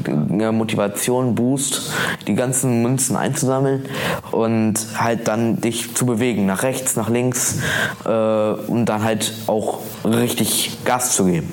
Motivation, 0.53 1.35
Boost, 1.35 1.93
die 2.27 2.35
ganzen 2.35 2.83
Münzen 2.83 3.17
einzusammeln 3.17 3.85
und 4.33 4.75
halt 4.97 5.29
dann 5.29 5.61
dich 5.61 5.95
zu 5.95 6.07
bewegen, 6.07 6.47
nach 6.47 6.63
rechts, 6.63 6.97
nach 6.97 7.09
links 7.09 7.59
äh, 8.05 8.09
und 8.09 8.87
dann 8.87 9.03
halt 9.03 9.33
auch 9.47 9.81
richtig 10.05 10.79
Gas 10.85 11.17
zu 11.17 11.25
geben. 11.25 11.51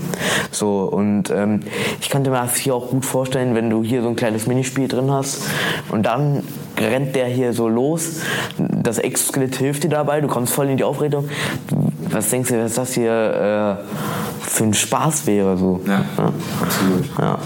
So, 0.52 0.82
und 0.84 1.30
ähm, 1.30 1.62
ich 2.02 2.10
könnte 2.10 2.30
mir 2.30 2.38
das 2.38 2.56
hier 2.56 2.76
auch 2.76 2.90
gut 2.90 3.06
vorstellen, 3.06 3.56
wenn 3.56 3.70
du 3.70 3.84
hier 3.84 4.02
so 4.02 4.10
ein 4.10 4.16
kleines 4.16 4.48
Minispiel 4.48 4.88
drin 4.88 5.12
hast 5.12 5.44
und 5.90 6.06
dann 6.06 6.44
rennt 6.78 7.16
der 7.16 7.28
hier 7.28 7.54
so 7.54 7.68
los. 7.68 8.22
Das 8.58 8.98
Exoskelett 8.98 9.56
hilft 9.56 9.84
dir 9.84 9.90
dabei, 9.90 10.22
du 10.22 10.28
kommst 10.28 10.54
voll 10.54 10.70
in 10.70 10.78
die 10.78 10.84
Aufregung. 10.84 11.30
Was 12.10 12.30
denkst 12.30 12.50
du, 12.50 12.64
was 12.64 12.74
das 12.76 12.94
hier 12.94 13.12
äh, 13.12 14.48
für 14.48 14.64
ein 14.66 14.74
Spaß 14.74 15.26
wäre? 15.26 15.58
So. 15.58 15.82
Ja, 15.88 16.04
absolut. 16.62 17.06
Ja. 17.18 17.38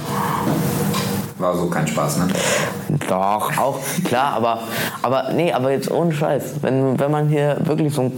War 1.38 1.56
so 1.56 1.68
kein 1.68 1.88
Spaß, 1.88 2.18
ne? 2.18 2.28
Doch, 3.08 3.58
auch 3.58 3.80
klar, 4.04 4.34
aber, 4.34 4.60
aber 5.04 5.32
nee, 5.34 5.54
aber 5.54 5.72
jetzt 5.72 5.92
ohne 5.92 6.12
Scheiß. 6.12 6.56
Wenn, 6.62 7.00
wenn 7.00 7.12
man 7.12 7.30
hier 7.30 7.58
wirklich 7.64 7.94
so 7.94 8.04
ein, 8.04 8.12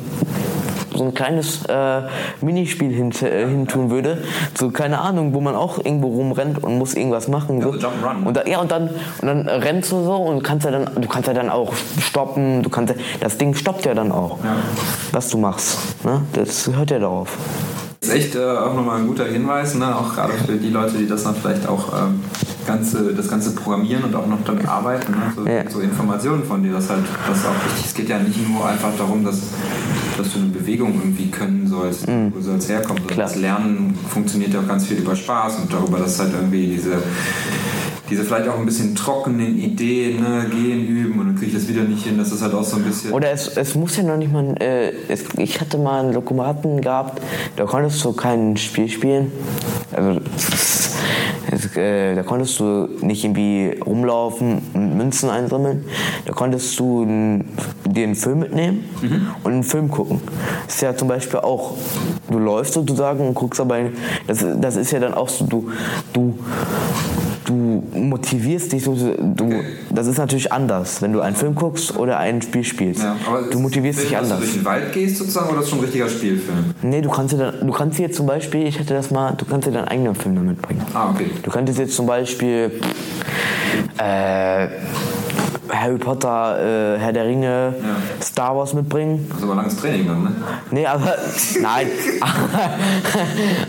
so 1.00 1.06
ein 1.06 1.14
kleines 1.14 1.66
äh, 1.66 2.02
Minispiel 2.42 2.92
hin, 2.94 3.12
äh, 3.22 3.48
hintun 3.48 3.90
würde, 3.90 4.22
so 4.58 4.70
keine 4.70 5.00
Ahnung, 5.00 5.34
wo 5.34 5.40
man 5.40 5.56
auch 5.56 5.78
irgendwo 5.78 6.08
rumrennt 6.10 6.62
und 6.62 6.78
muss 6.78 6.94
irgendwas 6.94 7.28
machen. 7.30 7.62
So. 7.62 7.72
so 7.72 7.80
Jump'n'Run. 7.80 8.26
Und, 8.26 8.36
da, 8.38 8.46
ja, 8.46 8.60
und, 8.60 8.70
dann, 8.70 8.90
und 9.22 9.28
dann 9.28 9.48
rennst 9.48 9.92
du 9.92 10.04
so 10.04 10.16
und 10.16 10.44
kannst 10.44 10.66
ja 10.66 10.72
dann, 10.72 10.90
du 11.02 11.08
kannst 11.08 11.28
ja 11.28 11.34
dann 11.34 11.50
auch 11.50 11.74
stoppen, 12.02 12.62
du 12.64 12.70
kannst 12.70 12.94
ja, 12.94 13.02
das 13.22 13.38
Ding 13.38 13.56
stoppt 13.56 13.86
ja 13.86 13.94
dann 13.94 14.12
auch, 14.12 14.38
was 15.14 15.30
du 15.30 15.38
machst. 15.38 15.78
Ne? 16.04 16.22
Das 16.34 16.70
hört 16.76 16.92
ja 16.92 17.00
darauf. 17.00 17.38
Das 18.02 18.10
ist 18.10 18.16
echt 18.16 18.36
äh, 18.36 18.40
auch 18.40 18.74
nochmal 18.74 19.00
ein 19.00 19.08
guter 19.08 19.26
Hinweis, 19.26 19.76
ne? 19.76 19.96
auch 19.96 20.14
gerade 20.14 20.34
für 20.34 20.54
die 20.58 20.70
Leute, 20.70 20.98
die 20.98 21.08
das 21.08 21.24
dann 21.24 21.36
vielleicht 21.36 21.68
auch 21.68 21.94
ähm, 21.94 22.22
ganze, 22.66 23.14
das 23.14 23.28
ganze 23.28 23.56
programmieren 23.56 24.04
und 24.04 24.16
auch 24.16 24.28
noch 24.28 24.38
damit 24.46 24.68
arbeiten. 24.68 25.12
Ne? 25.12 25.34
So, 25.36 25.46
Ja. 25.46 25.70
so 25.70 25.80
Informationen 25.80 26.44
von 26.44 26.62
dir, 26.64 26.74
das 26.74 26.90
halt 26.90 27.04
das 27.28 27.40
ist 27.40 27.46
auch 27.46 27.66
wichtig. 27.66 27.86
Es 27.88 27.94
geht 27.94 28.10
ja 28.10 28.20
nicht 28.20 28.48
nur 28.50 28.66
einfach 28.66 28.90
darum, 28.98 29.26
dass, 29.26 29.38
dass 30.20 30.34
du 30.34 30.40
eine 30.40 30.50
Bewegung 30.50 30.94
irgendwie 30.96 31.28
können 31.28 31.68
sollst, 31.68 32.08
wo 32.08 32.42
soll 32.42 32.58
es 32.58 32.70
herkommen. 32.70 32.98
sondern 32.98 33.16
Klar. 33.16 33.28
Das 33.28 33.36
Lernen 33.36 33.98
funktioniert 34.08 34.54
ja 34.54 34.60
auch 34.60 34.68
ganz 34.68 34.86
viel 34.86 34.98
über 34.98 35.16
Spaß 35.16 35.60
und 35.60 35.74
darüber, 35.74 36.00
dass 36.00 36.20
halt 36.20 36.34
irgendwie 36.34 36.68
diese 36.68 37.02
diese 38.10 38.24
vielleicht 38.24 38.48
auch 38.48 38.58
ein 38.58 38.66
bisschen 38.66 38.96
trockenen 38.96 39.60
Ideen, 39.60 40.22
ne, 40.22 40.48
gehen, 40.50 40.88
üben 40.88 41.20
und 41.20 41.28
dann 41.28 41.36
kriege 41.36 41.52
ich 41.52 41.54
das 41.54 41.68
wieder 41.68 41.84
nicht 41.84 42.04
hin, 42.04 42.18
das 42.18 42.32
ist 42.32 42.42
halt 42.42 42.54
auch 42.54 42.64
so 42.64 42.78
ein 42.78 42.84
bisschen. 42.84 43.12
Oder 43.12 43.32
es, 43.32 43.48
es 43.56 43.76
muss 43.76 43.98
ja 43.98 44.04
noch 44.04 44.18
nicht 44.18 44.32
mal. 44.32 44.56
Äh, 44.60 44.94
es, 45.08 45.26
ich 45.38 45.62
hatte 45.62 45.78
mal 45.78 46.04
einen 46.04 46.14
Lokomaten 46.14 46.82
gehabt, 46.82 47.22
da 47.56 47.66
konntest 47.66 48.04
du 48.04 48.14
kein 48.14 48.58
Spiel 48.58 48.90
spielen. 48.90 49.32
Also, 49.92 50.22
es, 51.52 51.76
äh, 51.76 52.16
da 52.16 52.24
konntest 52.24 52.60
du 52.60 52.90
nicht 53.02 53.24
irgendwie 53.24 53.80
rumlaufen 53.86 54.62
und 54.74 54.98
Münzen 54.98 55.30
einsammeln. 55.30 55.86
Da 56.26 56.34
konntest 56.34 56.80
du 56.80 57.06
dir 57.86 58.04
einen 58.04 58.16
Film 58.16 58.40
mitnehmen 58.40 58.86
und 59.44 59.52
einen 59.52 59.64
Film 59.64 59.90
gucken. 59.90 60.22
Das 60.66 60.76
ist 60.76 60.82
ja 60.82 60.96
zum 60.96 61.08
Beispiel 61.08 61.40
auch, 61.40 61.76
du 62.30 62.40
läufst 62.40 62.74
sozusagen 62.74 63.28
und 63.28 63.34
guckst 63.34 63.60
aber, 63.60 63.78
das, 64.28 64.46
das 64.60 64.76
ist 64.76 64.92
ja 64.92 65.00
dann 65.00 65.14
auch 65.14 65.30
so, 65.30 65.46
du, 65.46 65.70
du 66.14 66.38
du 67.50 67.84
motivierst 67.94 68.72
dich 68.72 68.84
so, 68.84 68.96
du, 68.96 69.62
das 69.90 70.08
ist 70.08 70.18
natürlich 70.18 70.52
anders, 70.52 71.02
wenn 71.02 71.14
du 71.14 71.22
einen 71.22 71.36
Film 71.36 71.56
guckst 71.56 71.98
oder 71.98 72.20
ein 72.20 72.42
Spiel 72.42 72.64
spielst. 72.64 73.02
ja, 73.02 73.16
du 73.50 73.60
motivierst 73.60 74.00
dich 74.00 74.10
Film, 74.10 74.22
dass 74.22 74.32
anders. 74.32 74.40
du 74.40 74.46
durch 74.46 74.58
den 74.58 74.66
Wald 74.66 74.94
gehst 74.94 75.18
sozusagen 75.18 75.50
oder 75.50 75.60
ist 75.60 75.64
das 75.64 75.70
schon 75.70 75.80
ein 75.80 75.84
richtiger 75.86 76.10
Spielfilm? 76.10 76.76
Nee, 76.84 77.02
du 77.02 77.10
kannst 77.10 77.34
dir 77.34 77.38
dann, 77.38 77.68
du 77.68 77.74
kannst 77.74 77.98
dir 77.98 78.04
jetzt 78.04 78.18
zum 78.18 78.28
Beispiel, 78.28 78.68
ich 78.68 78.80
hatte 78.80 78.94
das 78.94 79.10
mal, 79.10 79.34
du 79.34 79.46
kannst 79.46 79.68
dir 79.68 79.72
deinen 79.72 79.88
eigenen 79.88 80.14
Film 80.16 80.36
damit 80.36 80.62
bringen. 80.62 80.82
Ah, 80.94 81.10
okay. 81.10 81.32
Du 81.42 81.50
könntest 81.50 81.80
jetzt 81.80 81.96
zum 81.96 82.06
Beispiel 82.06 82.72
äh, 83.98 84.68
Harry 85.72 85.98
Potter, 85.98 86.96
äh, 86.96 87.00
Herr 87.00 87.14
der 87.14 87.26
Ringe, 87.26 87.76
Star 88.22 88.56
Wars 88.56 88.74
mitbringen. 88.74 89.26
Das 89.30 89.40
ist 89.40 89.44
aber 89.44 89.56
langes 89.56 89.78
Training 89.78 90.08
dann, 90.08 90.24
ne? 90.24 90.32
Nee, 90.72 90.86
aber 90.86 91.16
nein. 91.62 91.88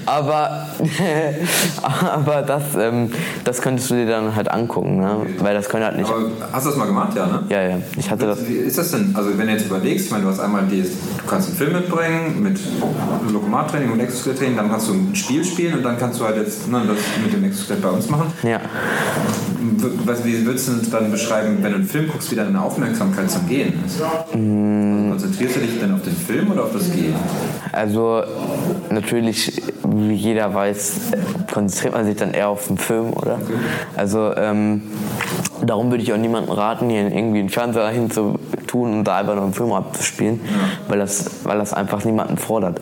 aber 0.07 0.67
aber 2.03 2.43
das, 2.43 2.63
ähm, 2.79 3.11
das 3.45 3.61
könntest 3.61 3.91
du 3.91 3.95
dir 3.95 4.07
dann 4.07 4.35
halt 4.35 4.51
angucken, 4.51 5.01
ne? 5.01 5.27
Weil 5.39 5.55
das 5.55 5.69
können 5.69 5.85
halt 5.85 5.97
nicht. 5.97 6.11
Aber 6.11 6.31
hast 6.53 6.67
du 6.67 6.71
das 6.71 6.79
mal 6.79 6.87
gemacht, 6.87 7.15
ja, 7.17 7.27
ne? 7.27 7.43
Ja, 7.49 7.63
ja. 7.63 7.79
Ich 7.97 8.11
hatte 8.11 8.27
das. 8.27 8.47
Wie 8.47 8.55
ist 8.55 8.79
das 8.79 8.91
denn? 8.91 9.15
Also 9.15 9.37
wenn 9.37 9.47
du 9.47 9.53
jetzt 9.53 9.67
überlegst, 9.67 10.07
ich 10.07 10.11
meine, 10.11 10.25
du 10.25 10.31
hast 10.31 10.41
einmal 10.41 10.65
die, 10.67 10.83
du 10.83 11.27
kannst 11.27 11.49
einen 11.49 11.57
Film 11.57 11.73
mitbringen 11.73 12.43
mit 12.43 12.59
Lokomattraining 13.33 13.91
und 13.91 14.01
Exoskelett-Training, 14.01 14.57
dann 14.57 14.71
kannst 14.71 14.89
du 14.89 14.95
ein 14.95 15.15
Spiel 15.15 15.45
spielen 15.45 15.75
und 15.75 15.83
dann 15.83 15.99
kannst 15.99 16.21
du 16.21 16.25
halt 16.25 16.37
jetzt 16.37 16.69
ne, 16.69 16.83
das 16.87 16.99
mit 17.23 17.33
dem 17.33 17.45
Exoskelett 17.45 17.83
bei 17.83 17.91
uns 17.91 18.09
machen. 18.09 18.33
Ja. 18.43 18.61
Was, 20.05 20.25
wie 20.25 20.45
würdest 20.45 20.69
du 20.69 20.91
dann 20.91 21.11
beschreiben, 21.11 21.59
wenn 21.63 21.73
du 21.73 21.79
einen 21.79 21.89
Film 21.91 22.09
guckst, 22.09 22.31
wie 22.31 22.37
deine 22.37 22.61
Aufmerksamkeit 22.61 23.31
zum 23.31 23.47
Gehen 23.49 23.75
ist? 23.85 24.01
Mm. 24.35 25.11
Also 25.11 25.11
konzentrierst 25.11 25.57
du 25.57 25.61
dich 25.61 25.81
dann 25.81 25.95
auf 25.95 26.03
den 26.03 26.17
Film 26.17 26.51
oder 26.51 26.65
auf 26.65 26.73
das 26.73 26.91
Gehen? 26.93 27.15
Also 27.73 28.23
natürlich, 28.91 29.63
wie 29.85 30.15
jeder 30.15 30.55
weiß, 30.55 31.01
konzentriert 31.53 31.95
man 31.95 32.07
sich 32.07 32.17
dann 32.17 32.33
eher 32.33 32.49
auf 32.49 32.69
den 32.69 32.79
Film, 32.79 33.13
oder? 33.13 33.39
Also 33.97 34.35
ähm, 34.37 34.83
darum 35.67 35.91
würde 35.91 36.03
ich 36.03 36.13
auch 36.13 36.19
niemandem 36.19 36.53
raten, 36.53 36.91
hier 36.91 37.03
irgendwie 37.03 37.41
einen 37.41 37.49
Fernseher 37.49 37.91
hinzutun 38.71 38.99
und 38.99 39.05
da 39.05 39.19
einfach 39.19 39.35
nur 39.35 39.45
einen 39.45 39.53
Film 39.53 39.73
abzuspielen, 39.73 40.41
weil, 40.89 40.99
das, 40.99 41.45
weil 41.45 41.59
das 41.59 41.73
einfach 41.73 42.05
niemanden 42.05 42.37
fordert. 42.37 42.81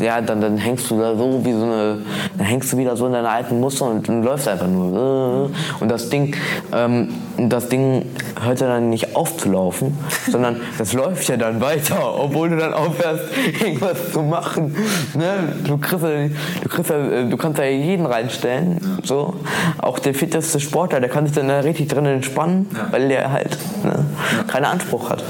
Ja, 0.00 0.20
dann, 0.20 0.40
dann 0.40 0.56
hängst 0.56 0.90
du 0.90 0.98
da 0.98 1.16
so 1.16 1.44
wie 1.44 1.52
so 1.52 1.64
eine, 1.64 1.98
dann 2.36 2.46
hängst 2.46 2.72
du 2.72 2.76
wieder 2.76 2.96
so 2.96 3.06
in 3.06 3.12
deine 3.12 3.28
alten 3.28 3.60
Muster 3.60 3.86
und 3.86 4.08
dann 4.08 4.22
läufst 4.22 4.48
einfach 4.48 4.66
nur. 4.66 5.50
Und 5.80 5.88
das 5.88 6.08
Ding, 6.08 6.34
ähm, 6.72 7.08
das 7.36 7.68
Ding 7.68 8.06
hört 8.40 8.60
ja 8.60 8.68
dann 8.68 8.90
nicht 8.90 9.14
auf 9.16 9.36
zu 9.36 9.50
laufen, 9.50 9.96
sondern 10.30 10.60
das 10.76 10.92
läuft 10.92 11.28
ja 11.28 11.36
dann 11.36 11.60
weiter, 11.60 12.18
obwohl 12.18 12.50
du 12.50 12.56
dann 12.56 12.74
aufhörst, 12.74 13.24
irgendwas 13.60 14.12
zu 14.12 14.22
machen. 14.22 14.74
Ne? 15.14 15.54
Du, 15.64 15.78
kriegst 15.78 16.04
ja, 16.04 16.28
du, 16.62 16.68
kriegst 16.68 16.90
ja, 16.90 17.22
du 17.24 17.36
kannst 17.36 17.58
ja 17.58 17.64
jeden 17.64 18.06
reinstellen, 18.06 18.98
so. 19.02 19.34
Auch 19.78 19.98
der 19.98 20.14
fitteste 20.14 20.60
Sportler, 20.60 21.00
der 21.00 21.08
kann 21.08 21.26
sich 21.26 21.34
dann 21.34 21.48
da 21.48 21.60
richtig 21.60 21.88
drin 21.88 22.06
entspannen, 22.06 22.66
weil 22.90 23.08
der 23.08 23.30
halt 23.32 23.56
ne, 23.84 24.04
keinen 24.46 24.64
Anspruch 24.78 25.10
hat. 25.10 25.24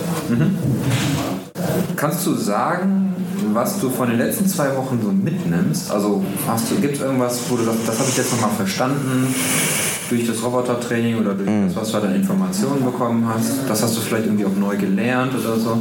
Kannst 1.97 2.27
du 2.27 2.35
sagen, 2.35 3.15
was 3.53 3.81
du 3.81 3.91
von 3.91 4.09
den 4.09 4.19
letzten 4.19 4.47
zwei 4.47 4.77
Wochen 4.77 5.01
so 5.03 5.11
mitnimmst? 5.11 5.91
Also 5.91 6.23
hast 6.47 6.71
du, 6.71 6.77
gibt 6.77 6.97
es 6.97 7.01
irgendwas, 7.01 7.41
wo 7.49 7.57
du 7.57 7.65
sagst, 7.65 7.81
das 7.87 7.99
habe 7.99 8.09
ich 8.11 8.17
jetzt 8.17 8.33
nochmal 8.33 8.51
verstanden, 8.51 9.35
durch 10.11 10.27
das 10.27 10.43
Robotertraining 10.43 11.19
oder 11.21 11.35
durch 11.35 11.49
das, 11.67 11.77
was 11.77 11.93
du 11.93 11.99
an 11.99 12.15
Informationen 12.15 12.85
bekommen 12.85 13.29
hast? 13.29 13.69
Das 13.69 13.83
hast 13.83 13.97
du 13.97 14.01
vielleicht 14.01 14.27
irgendwie 14.27 14.47
auch 14.47 14.57
neu 14.59 14.77
gelernt 14.77 15.33
oder 15.35 15.57
so? 15.57 15.79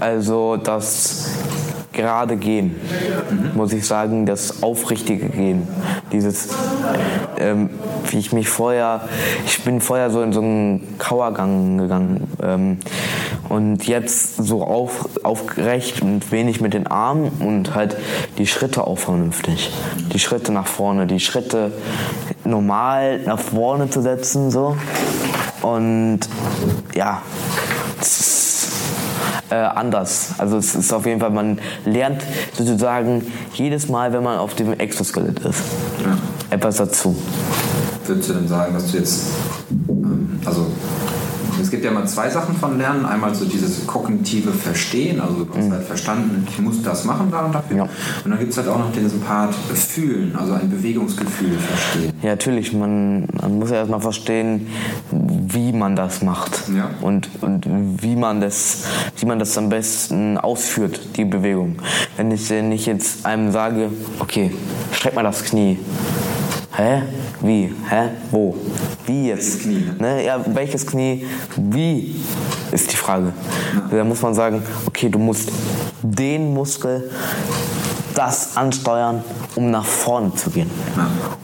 Also 0.00 0.56
das 0.56 1.26
gerade 1.92 2.36
Gehen, 2.36 2.74
muss 3.54 3.72
ich 3.72 3.86
sagen, 3.86 4.26
das 4.26 4.62
aufrichtige 4.62 5.28
Gehen. 5.28 5.68
Dieses, 6.12 6.48
ähm, 7.38 7.70
wie 8.10 8.18
ich 8.18 8.32
mich 8.32 8.48
vorher, 8.48 9.02
ich 9.46 9.62
bin 9.64 9.80
vorher 9.80 10.10
so 10.10 10.22
in 10.22 10.32
so 10.32 10.40
einen 10.40 10.98
Kauergang 10.98 11.78
gegangen 11.78 12.28
ähm, 12.42 12.78
und 13.48 13.86
jetzt 13.86 14.36
so 14.36 14.62
auf, 14.64 15.08
aufgerecht 15.22 16.02
und 16.02 16.32
wenig 16.32 16.60
mit 16.60 16.74
den 16.74 16.86
Armen 16.86 17.30
und 17.40 17.74
halt 17.74 17.96
die 18.38 18.46
Schritte 18.46 18.86
auch 18.86 18.98
vernünftig. 18.98 19.72
Die 20.12 20.18
Schritte 20.18 20.52
nach 20.52 20.66
vorne, 20.66 21.06
die 21.06 21.20
Schritte 21.20 21.72
normal 22.44 23.20
nach 23.20 23.38
vorne 23.38 23.90
zu 23.90 24.02
setzen 24.02 24.50
so 24.50 24.76
und 25.62 26.20
ja, 26.94 27.22
äh, 29.52 29.54
anders. 29.54 30.30
Also 30.38 30.56
es 30.56 30.74
ist 30.74 30.92
auf 30.92 31.04
jeden 31.04 31.20
Fall, 31.20 31.30
man 31.30 31.58
lernt 31.84 32.22
sozusagen 32.56 33.22
jedes 33.54 33.88
Mal, 33.88 34.12
wenn 34.12 34.22
man 34.22 34.38
auf 34.38 34.54
dem 34.54 34.72
Exoskelett 34.78 35.38
ist, 35.40 35.62
Ja. 36.02 36.16
etwas 36.50 36.76
dazu. 36.76 37.14
Würdest 38.06 38.30
du 38.30 38.32
denn 38.34 38.48
sagen, 38.48 38.72
dass 38.74 38.90
du 38.90 38.96
jetzt, 38.98 39.26
ähm, 39.88 40.40
also 40.44 40.66
gibt 41.72 41.84
ja 41.84 41.90
mal 41.90 42.06
zwei 42.06 42.28
Sachen 42.28 42.54
von 42.54 42.78
Lernen. 42.78 43.04
Einmal 43.06 43.34
so 43.34 43.46
dieses 43.46 43.86
kognitive 43.86 44.52
Verstehen, 44.52 45.20
also 45.20 45.44
du 45.44 45.58
hast 45.58 45.70
halt 45.70 45.84
verstanden, 45.84 46.46
ich 46.48 46.58
muss 46.60 46.82
das 46.82 47.04
machen 47.04 47.28
da 47.30 47.46
und 47.46 47.54
dafür. 47.54 47.76
Ja. 47.76 47.82
Und 48.24 48.30
dann 48.30 48.38
gibt 48.38 48.52
es 48.52 48.58
halt 48.58 48.68
auch 48.68 48.78
noch 48.78 48.92
diesen 48.92 49.20
Part 49.22 49.54
Fühlen, 49.54 50.36
also 50.36 50.52
ein 50.52 50.70
Bewegungsgefühl 50.70 51.58
verstehen. 51.58 52.12
Ja, 52.22 52.30
natürlich, 52.30 52.72
man, 52.74 53.26
man 53.40 53.58
muss 53.58 53.70
ja 53.70 53.76
erstmal 53.76 54.00
verstehen, 54.00 54.68
wie 55.10 55.72
man 55.72 55.96
das 55.96 56.22
macht 56.22 56.62
Ja. 56.76 56.90
und, 57.00 57.30
und 57.40 57.66
wie, 58.02 58.16
man 58.16 58.40
das, 58.40 58.84
wie 59.16 59.26
man 59.26 59.38
das 59.38 59.56
am 59.56 59.70
besten 59.70 60.36
ausführt, 60.36 61.00
die 61.16 61.24
Bewegung. 61.24 61.76
Wenn 62.18 62.30
ich, 62.30 62.50
wenn 62.50 62.70
ich 62.70 62.84
jetzt 62.84 63.24
einem 63.24 63.50
sage, 63.50 63.88
okay, 64.18 64.52
streck 64.92 65.14
mal 65.14 65.22
das 65.24 65.42
Knie. 65.44 65.78
Hä? 66.76 67.02
Wie? 67.42 67.74
Hä? 67.88 68.10
Wo? 68.30 68.54
Wie 69.04 69.26
jetzt? 69.26 69.64
Welches 69.64 69.64
Knie, 69.64 69.84
Ne? 69.98 70.24
Ja, 70.24 70.44
welches 70.54 70.86
Knie? 70.86 71.26
Wie? 71.56 72.14
Ist 72.70 72.92
die 72.92 72.96
Frage. 72.96 73.32
Da 73.90 74.04
muss 74.04 74.22
man 74.22 74.32
sagen, 74.32 74.62
okay, 74.86 75.08
du 75.08 75.18
musst 75.18 75.50
den 76.02 76.54
Muskel 76.54 77.10
das 78.26 78.56
ansteuern, 78.56 79.24
um 79.56 79.70
nach 79.72 79.84
vorne 79.84 80.32
zu 80.34 80.50
gehen. 80.50 80.70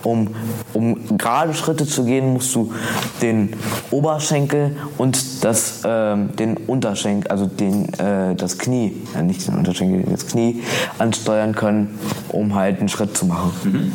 Um, 0.05 0.29
um 0.73 1.19
gerade 1.19 1.53
Schritte 1.53 1.87
zu 1.87 2.05
gehen, 2.05 2.33
musst 2.33 2.55
du 2.55 2.73
den 3.21 3.55
Oberschenkel 3.91 4.77
und 4.97 5.45
das, 5.45 5.81
ähm, 5.85 6.37
den 6.37 6.57
Unterschenkel, 6.57 7.31
also 7.31 7.47
den, 7.47 7.93
äh, 7.95 8.37
das 8.37 8.59
Knie, 8.59 8.97
ja, 9.13 9.23
nicht 9.23 9.47
den 9.49 9.57
Unterschenkel, 9.57 10.05
das 10.09 10.29
Knie 10.29 10.63
ansteuern 10.99 11.55
können, 11.55 11.99
um 12.29 12.55
halt 12.55 12.79
einen 12.79 12.89
Schritt 12.89 13.17
zu 13.17 13.27
machen. 13.27 13.93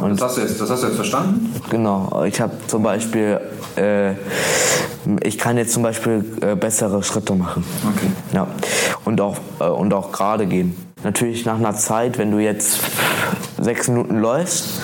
Und 0.00 0.12
das 0.12 0.22
hast 0.22 0.36
du 0.38 0.40
jetzt, 0.40 0.58
das 0.58 0.70
hast 0.70 0.82
du 0.82 0.86
jetzt 0.86 0.96
verstanden? 0.96 1.54
Genau, 1.68 2.24
ich 2.24 2.40
habe 2.40 2.54
zum 2.66 2.82
Beispiel, 2.82 3.40
äh, 3.76 4.12
ich 5.22 5.36
kann 5.36 5.58
jetzt 5.58 5.74
zum 5.74 5.82
Beispiel 5.82 6.24
äh, 6.40 6.54
bessere 6.54 7.02
Schritte 7.02 7.34
machen. 7.34 7.62
Okay. 7.94 8.10
Ja, 8.32 8.46
und 9.04 9.20
auch, 9.20 9.36
äh, 9.60 9.64
und 9.64 9.92
auch 9.92 10.12
gerade 10.12 10.46
gehen. 10.46 10.91
Natürlich 11.04 11.44
nach 11.44 11.56
einer 11.56 11.74
Zeit, 11.74 12.18
wenn 12.18 12.30
du 12.30 12.38
jetzt 12.38 12.78
sechs 13.58 13.88
Minuten 13.88 14.18
läufst, 14.20 14.80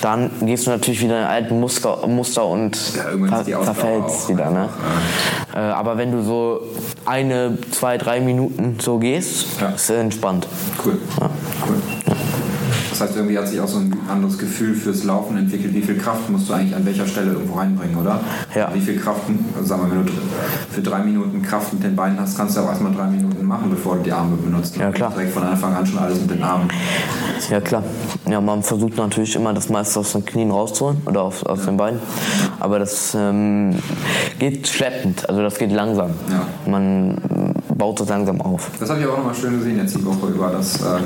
dann 0.00 0.30
gehst 0.42 0.66
du 0.66 0.70
natürlich 0.70 1.00
wieder 1.00 1.20
in 1.20 1.26
alten 1.26 1.60
Muster, 1.60 2.06
Muster 2.06 2.44
und 2.46 2.76
Ja, 2.94 3.04
auch 3.56 4.28
wieder. 4.28 4.50
Ne? 4.50 4.68
einfach, 5.52 5.54
Äh, 5.54 5.58
aber 5.58 5.96
wenn 5.98 6.12
du 6.12 6.22
so 6.22 6.60
eine, 7.06 7.58
zwei, 7.72 7.98
drei 7.98 8.20
Minuten 8.20 8.78
so 8.80 8.98
gehst, 8.98 9.46
Ja. 9.60 9.68
ist 9.70 9.90
es 9.90 9.96
entspannt. 9.96 10.46
Cool. 10.84 10.98
cool. 11.68 11.76
Das 13.00 13.08
heißt, 13.08 13.16
irgendwie 13.16 13.38
hat 13.38 13.48
sich 13.48 13.58
auch 13.58 13.66
so 13.66 13.78
ein 13.78 13.96
anderes 14.10 14.36
Gefühl 14.36 14.74
fürs 14.74 15.04
Laufen 15.04 15.38
entwickelt. 15.38 15.72
Wie 15.72 15.80
viel 15.80 15.96
Kraft 15.96 16.28
musst 16.28 16.50
du 16.50 16.52
eigentlich 16.52 16.76
an 16.76 16.84
welcher 16.84 17.06
Stelle 17.06 17.32
irgendwo 17.32 17.54
reinbringen, 17.54 17.96
oder? 17.96 18.20
Ja. 18.54 18.68
Wie 18.74 18.80
viel 18.80 19.00
Kraft, 19.00 19.22
also 19.56 19.66
sagen 19.66 19.84
wir, 19.84 19.96
wenn 19.96 20.04
du 20.04 20.12
für 20.70 20.82
drei 20.82 20.98
Minuten 20.98 21.40
Kraft 21.40 21.72
mit 21.72 21.82
den 21.82 21.96
Beinen 21.96 22.20
hast, 22.20 22.36
kannst 22.36 22.58
du 22.58 22.60
auch 22.60 22.68
erstmal 22.68 22.92
drei 22.92 23.06
Minuten 23.06 23.46
machen, 23.46 23.70
bevor 23.70 23.96
du 23.96 24.02
die 24.02 24.12
Arme 24.12 24.36
benutzt. 24.36 24.76
Ja, 24.76 24.90
klar. 24.90 25.12
Direkt 25.12 25.32
von 25.32 25.44
Anfang 25.44 25.74
an 25.74 25.86
schon 25.86 25.98
alles 25.98 26.20
mit 26.20 26.30
den 26.30 26.42
Armen. 26.42 26.68
Ja 27.48 27.62
klar. 27.62 27.84
Ja, 28.28 28.38
man 28.38 28.62
versucht 28.62 28.98
natürlich 28.98 29.34
immer 29.34 29.54
das 29.54 29.70
meiste 29.70 29.98
aus 29.98 30.12
den 30.12 30.26
Knien 30.26 30.50
rauszuholen 30.50 31.00
oder 31.06 31.22
auf, 31.22 31.42
aus 31.46 31.64
den 31.64 31.78
Beinen. 31.78 32.00
Aber 32.58 32.78
das 32.78 33.16
ähm, 33.18 33.76
geht 34.38 34.68
schleppend, 34.68 35.26
also 35.26 35.40
das 35.40 35.56
geht 35.56 35.72
langsam. 35.72 36.10
Ja. 36.30 36.70
Man 36.70 37.16
baut 37.74 37.98
das 37.98 38.10
langsam 38.10 38.42
auf. 38.42 38.70
Das 38.78 38.90
habe 38.90 39.00
ich 39.00 39.06
auch 39.06 39.16
nochmal 39.16 39.34
schön 39.34 39.58
gesehen 39.58 39.78
jetzt 39.78 39.96
die 39.96 40.04
Woche 40.04 40.26
über, 40.26 40.50
dass 40.50 40.76
äh, 40.82 40.98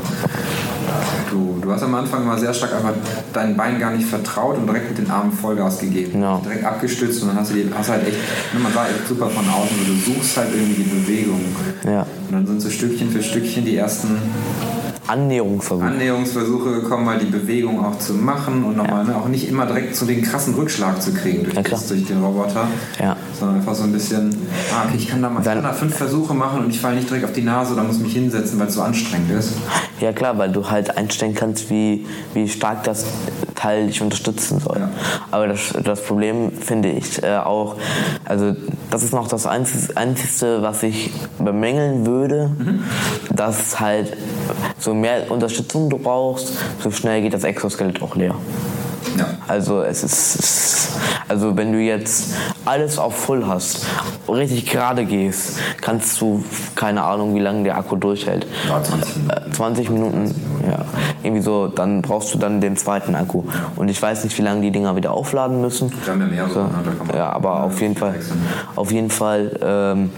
du, 1.31 1.59
du 1.61 1.73
hast 1.73 1.83
am 1.83 1.95
Anfang 1.95 2.23
immer 2.23 2.39
sehr 2.39 2.53
stark 2.55 2.75
einfach 2.75 2.93
deinen 3.33 3.57
Beinen 3.57 3.79
gar 3.81 3.91
nicht 3.93 4.07
vertraut 4.09 4.57
und 4.59 4.67
direkt 4.67 4.89
mit 4.91 4.99
den 4.99 5.11
Armen 5.11 5.33
Vollgas 5.33 5.79
gegeben. 5.79 6.21
Ja. 6.23 6.41
Direkt 6.45 6.65
abgestützt 6.65 7.23
und 7.23 7.29
dann 7.29 7.39
hast 7.39 7.51
du 7.51 7.55
die, 7.55 7.71
hast 7.77 7.91
halt 7.91 8.07
echt, 8.07 8.17
ne, 8.53 8.61
man 8.61 8.73
sah 8.73 8.87
echt 8.87 9.07
super 9.09 9.29
von 9.29 9.45
außen, 9.49 9.77
du 9.87 10.13
suchst 10.13 10.37
halt 10.37 10.49
irgendwie 10.55 10.83
die 10.83 10.91
Bewegung. 10.91 11.41
Ja. 11.85 12.03
Und 12.29 12.33
dann 12.33 12.47
sind 12.47 12.61
so 12.61 12.71
Stückchen 12.71 13.11
für 13.11 13.23
Stückchen 13.23 13.65
die 13.65 13.77
ersten 13.77 14.17
Annäherungsversuch. 15.07 15.83
Annäherungsversuche 15.85 16.81
gekommen, 16.81 17.05
mal 17.05 17.19
die 17.19 17.27
Bewegung 17.27 17.85
auch 17.85 17.99
zu 17.99 18.15
machen 18.15 18.65
und 18.65 18.77
nochmal 18.79 19.05
ne, 19.05 19.15
auch 19.17 19.29
nicht 19.29 19.47
immer 19.49 19.67
direkt 19.67 19.95
so 19.97 20.07
den 20.07 20.23
krassen 20.23 20.55
Rückschlag 20.55 21.03
zu 21.03 21.13
kriegen 21.13 21.45
durch, 21.45 21.55
Ja, 21.57 21.63
das, 21.63 21.89
durch 21.89 22.07
den 22.07 22.23
Roboter, 22.25 22.67
Ja. 22.99 23.15
sondern 23.39 23.59
einfach 23.59 23.75
so 23.75 23.83
ein 23.85 23.93
bisschen, 23.93 24.35
ah, 24.75 24.85
okay, 24.87 24.97
ich 24.97 25.09
kann 25.09 25.21
da 25.21 25.29
mal 25.29 25.43
Dann- 25.43 25.57
kann 25.57 25.65
da 25.65 25.73
fünf 25.75 25.95
Versuche 25.95 26.33
machen 26.33 26.65
und 26.65 26.71
ich 26.71 26.81
falle 26.81 26.97
nicht 26.97 27.11
direkt 27.11 27.27
auf 27.27 27.33
die 27.33 27.43
Nase 27.43 27.75
oder 27.75 27.85
muss 27.85 27.99
mich 27.99 28.15
hinsetzen, 28.15 28.59
weil 28.59 28.69
es 28.69 28.75
so 28.75 28.81
anstrengend 28.83 29.31
ist. 29.33 29.51
Ja 30.05 30.13
klar, 30.13 30.37
weil 30.37 30.53
du 30.53 30.71
halt 30.71 30.99
einstellen 30.99 31.35
kannst, 31.35 31.71
wie, 31.71 32.07
wie 32.35 32.47
stark 32.47 32.85
das 32.85 33.07
Teil 33.55 33.87
dich 33.87 34.03
unterstützen 34.03 34.61
soll. 34.61 34.81
Ja. 34.81 34.91
Aber 35.31 35.49
das, 35.49 35.73
das 35.83 36.03
Problem 36.03 36.53
finde 36.53 36.91
ich 36.91 37.23
äh, 37.23 37.39
auch, 37.39 37.77
also 38.27 38.55
das 38.91 39.03
ist 39.03 39.15
noch 39.15 39.29
das 39.29 39.47
Einzige, 39.47 40.61
was 40.61 40.83
ich 40.83 41.11
bemängeln 41.39 42.05
würde, 42.05 42.51
dass 43.31 43.81
halt 43.81 44.15
so 44.79 44.93
mehr 44.93 45.31
Unterstützung 45.31 45.89
du 45.89 45.97
brauchst, 45.97 46.53
so 46.83 46.91
schnell 46.91 47.23
geht 47.23 47.33
das 47.33 47.45
Exoskelett 47.45 48.03
auch 48.03 48.15
leer. 48.15 48.35
Also 49.47 49.83
es 49.83 50.03
ist, 50.03 50.89
also 51.29 51.57
wenn 51.57 51.73
du 51.73 51.79
jetzt 51.79 52.35
alles 52.65 52.99
auf 52.99 53.15
Full 53.17 53.47
hast, 53.47 53.87
richtig 54.29 54.67
gerade 54.67 55.05
gehst, 55.05 55.59
kannst 55.81 56.21
du 56.21 56.45
keine 56.75 57.03
Ahnung, 57.03 57.35
wie 57.35 57.41
lange 57.41 57.65
der 57.65 57.77
Akku 57.77 57.97
durchhält. 57.97 58.47
Ja, 58.69 58.83
20 58.83 59.17
Minuten. 59.17 59.31
Äh, 59.31 59.51
20 59.51 59.91
Minuten, 59.91 60.27
ja, 60.27 60.35
irgendwie 61.25 61.43
so. 61.43 61.69
Dann 61.69 62.03
brauchst 62.03 62.35
du 62.35 62.39
dann 62.39 62.61
den 62.61 62.77
zweiten 62.77 63.15
Akku. 63.15 63.45
Und 63.77 63.89
ich 63.89 64.01
weiß 64.01 64.25
nicht, 64.25 64.37
wie 64.39 64.43
lange 64.43 64.61
die 64.61 64.71
Dinger 64.71 64.97
wieder 64.97 65.13
aufladen 65.13 65.61
müssen. 65.61 65.91
Wir 66.05 66.13
haben 66.13 66.21
ja 66.21 66.27
mehrere, 66.27 66.51
So. 66.51 66.61
man- 66.61 67.17
Ja, 67.17 67.31
aber 67.33 67.65
auf 67.65 67.81
jeden 67.81 67.97
Fall, 67.97 68.15
auf 68.77 68.91
jeden 68.93 69.11
Fall, 69.11 69.59
ähm, 69.63 70.11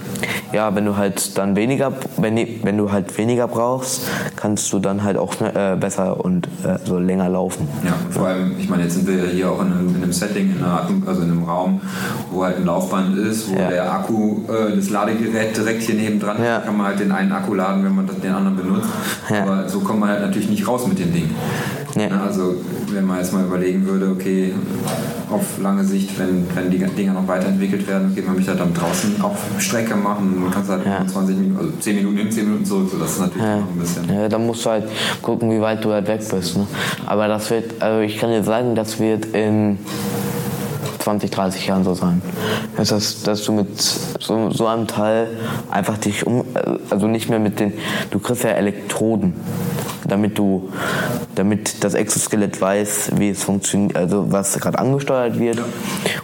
ja, 0.53 0.73
wenn 0.75 0.85
du 0.85 0.95
halt 0.97 1.37
dann 1.37 1.55
weniger, 1.55 1.91
wenn, 2.17 2.37
wenn 2.63 2.77
du 2.77 2.91
halt 2.91 3.17
weniger 3.17 3.47
brauchst, 3.47 4.01
kannst 4.35 4.71
du 4.73 4.79
dann 4.79 5.03
halt 5.03 5.17
auch 5.17 5.33
äh, 5.41 5.75
besser 5.79 6.23
und 6.23 6.47
äh, 6.63 6.77
so 6.85 6.97
länger 6.99 7.29
laufen. 7.29 7.67
Ja, 7.83 7.93
vor 8.09 8.27
allem, 8.27 8.55
ich 8.59 8.69
meine, 8.69 8.83
jetzt 8.83 8.95
sind 8.95 9.07
wir 9.07 9.17
ja 9.17 9.29
hier 9.29 9.51
auch 9.51 9.61
in 9.61 9.71
einem, 9.71 9.89
in 9.95 10.03
einem 10.03 10.13
Setting, 10.13 10.51
in 10.57 10.63
einer, 10.63 10.87
also 11.05 11.21
in 11.21 11.31
einem 11.31 11.43
Raum, 11.43 11.81
wo 12.31 12.43
halt 12.43 12.57
ein 12.57 12.65
Laufband 12.65 13.17
ist, 13.17 13.49
wo 13.49 13.59
Ja. 13.59 13.69
der 13.69 13.91
Akku, 13.93 14.41
äh, 14.47 14.75
das 14.75 14.89
Ladegerät 14.89 15.55
direkt 15.55 15.83
hier 15.83 15.95
nebendran 15.95 16.37
Ja. 16.43 16.59
kann 16.59 16.77
man 16.77 16.87
halt 16.87 16.99
den 16.99 17.11
einen 17.11 17.31
Akku 17.31 17.53
laden, 17.53 17.83
wenn 17.83 17.95
man 17.95 18.07
den 18.07 18.33
anderen 18.33 18.55
benutzt. 18.57 18.87
Ja. 19.29 19.43
Aber 19.43 19.67
so 19.69 19.79
kommt 19.81 19.99
man 19.99 20.09
halt 20.09 20.21
natürlich 20.21 20.49
nicht 20.49 20.67
raus 20.67 20.87
mit 20.87 20.96
dem 20.99 21.13
Ding. 21.13 21.29
Na, 21.95 22.23
Also 22.25 22.55
wenn 22.91 23.05
man 23.05 23.17
jetzt 23.19 23.33
mal 23.33 23.43
überlegen 23.45 23.85
würde, 23.85 24.09
okay, 24.11 24.53
auf 25.29 25.59
lange 25.61 25.83
Sicht, 25.83 26.17
wenn, 26.19 26.45
wenn 26.55 26.69
die 26.69 26.77
Dinger 26.77 27.13
noch 27.13 27.27
weiterentwickelt 27.27 27.87
werden, 27.87 28.09
okay, 28.11 28.23
man 28.25 28.35
möchte 28.35 28.51
halt 28.51 28.59
dann 28.61 28.73
draußen 28.73 29.21
auch 29.21 29.35
Strecke 29.57 29.95
machen, 29.95 30.39
man 30.41 30.51
kann 30.51 30.63
es 30.63 30.69
halt 30.69 30.85
Ja. 30.85 31.05
20 31.05 31.37
Minuten, 31.37 31.57
also 31.57 31.71
10 31.79 31.95
Minuten 31.95 32.17
hin, 32.17 32.31
10 32.31 32.45
Minuten 32.45 32.65
zurück, 32.65 32.87
so 32.91 32.97
das 32.97 33.11
ist 33.13 33.19
natürlich 33.19 33.43
Ja. 33.47 33.57
noch 33.57 33.67
ein 33.69 33.79
bisschen. 33.79 34.09
ja, 34.13 34.29
dann 34.29 34.45
musst 34.45 34.65
du 34.65 34.69
halt 34.69 34.83
gucken, 35.21 35.51
wie 35.51 35.59
weit 35.59 35.83
du 35.83 35.91
halt 35.91 36.07
weg 36.07 36.21
bist. 36.29 36.57
Ne? 36.57 36.67
Aber 37.05 37.27
das 37.27 37.49
wird, 37.49 37.81
also 37.81 38.01
ich 38.01 38.17
kann 38.19 38.29
dir 38.29 38.43
sagen, 38.43 38.75
das 38.75 38.99
wird 38.99 39.25
in 39.27 39.79
20, 40.99 41.31
30 41.31 41.67
Jahren 41.67 41.83
so 41.83 41.93
sein. 41.93 42.21
Das 42.75 42.91
heißt, 42.91 43.25
dass 43.27 43.43
du 43.43 43.53
mit 43.53 43.79
so, 43.79 44.49
so 44.51 44.67
einem 44.67 44.87
Teil 44.87 45.27
einfach 45.71 45.97
dich 45.97 46.27
um, 46.27 46.43
also 46.89 47.07
nicht 47.07 47.29
mehr 47.29 47.39
mit 47.39 47.59
den, 47.59 47.73
du 48.11 48.19
kriegst 48.19 48.43
ja 48.43 48.49
Elektroden, 48.51 49.33
damit 50.07 50.37
du, 50.37 50.69
damit 51.35 51.83
das 51.83 51.93
Exoskelett 51.93 52.59
weiß, 52.59 53.11
wie 53.15 53.29
es 53.29 53.43
funktioniert, 53.43 53.95
also 53.95 54.31
was 54.31 54.59
gerade 54.59 54.79
angesteuert 54.79 55.39
wird. 55.39 55.59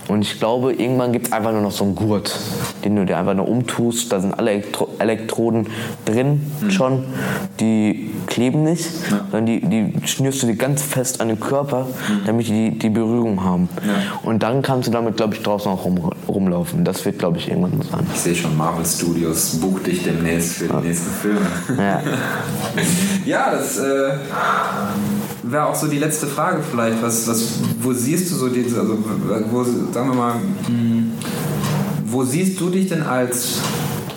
Und 0.07 0.21
ich 0.21 0.39
glaube, 0.39 0.73
irgendwann 0.73 1.11
gibt 1.11 1.27
es 1.27 1.33
einfach 1.33 1.51
nur 1.51 1.61
noch 1.61 1.71
so 1.71 1.83
einen 1.83 1.95
Gurt, 1.95 2.37
den 2.83 2.95
du 2.95 3.05
dir 3.05 3.17
einfach 3.17 3.33
nur 3.33 3.47
umtust. 3.47 4.11
Da 4.11 4.19
sind 4.19 4.37
alle 4.37 4.51
Elektro 4.51 4.89
Elektroden 4.99 5.67
drin 6.05 6.41
schon, 6.69 7.03
die 7.59 8.11
kleben 8.27 8.63
nicht, 8.63 8.85
Ja. 9.11 9.19
sondern 9.31 9.45
die, 9.45 9.61
die 9.61 10.07
schnürst 10.07 10.41
du 10.43 10.47
dir 10.47 10.55
ganz 10.55 10.81
fest 10.81 11.21
an 11.21 11.27
den 11.27 11.39
Körper, 11.39 11.87
damit 12.25 12.47
die 12.47 12.77
die 12.77 12.89
Berührung 12.89 13.43
haben. 13.43 13.69
Ja. 13.85 13.93
Und 14.23 14.43
dann 14.43 14.61
kannst 14.61 14.87
du 14.87 14.91
damit, 14.91 15.17
glaube 15.17 15.35
ich, 15.35 15.41
draußen 15.43 15.71
auch 15.71 15.85
rum, 15.85 16.11
rumlaufen. 16.27 16.85
Das 16.85 17.03
wird, 17.05 17.19
glaube 17.19 17.37
ich, 17.37 17.49
irgendwann 17.49 17.81
so 17.81 17.89
sein. 17.89 18.05
Ich 18.13 18.19
sehe 18.21 18.35
schon, 18.35 18.55
Marvel 18.57 18.85
Studios 18.85 19.55
bucht 19.59 19.87
dich 19.87 20.03
demnächst 20.03 20.53
für 20.53 20.67
die 20.67 20.87
nächsten 20.87 21.11
Filme. 21.11 21.41
Ja. 21.77 22.01
Ja, 23.25 23.51
das 23.51 23.72
äh, 23.77 24.13
wäre 25.43 25.65
auch 25.65 25.75
so 25.75 25.87
die 25.87 25.99
letzte 25.99 26.27
Frage 26.27 26.61
vielleicht. 26.69 27.01
Was, 27.01 27.27
was, 27.27 27.59
wo 27.81 27.93
siehst 27.93 28.31
du 28.31 28.35
so 28.35 28.49
diese, 28.49 28.79
also 28.79 28.97
wo, 29.51 29.63
sagen 29.63 30.09
wir 30.09 30.15
mal, 30.15 30.35
mh, 30.35 31.03
wo 32.05 32.23
siehst 32.23 32.59
du 32.59 32.69
dich 32.69 32.89
denn 32.89 33.03
als 33.03 33.59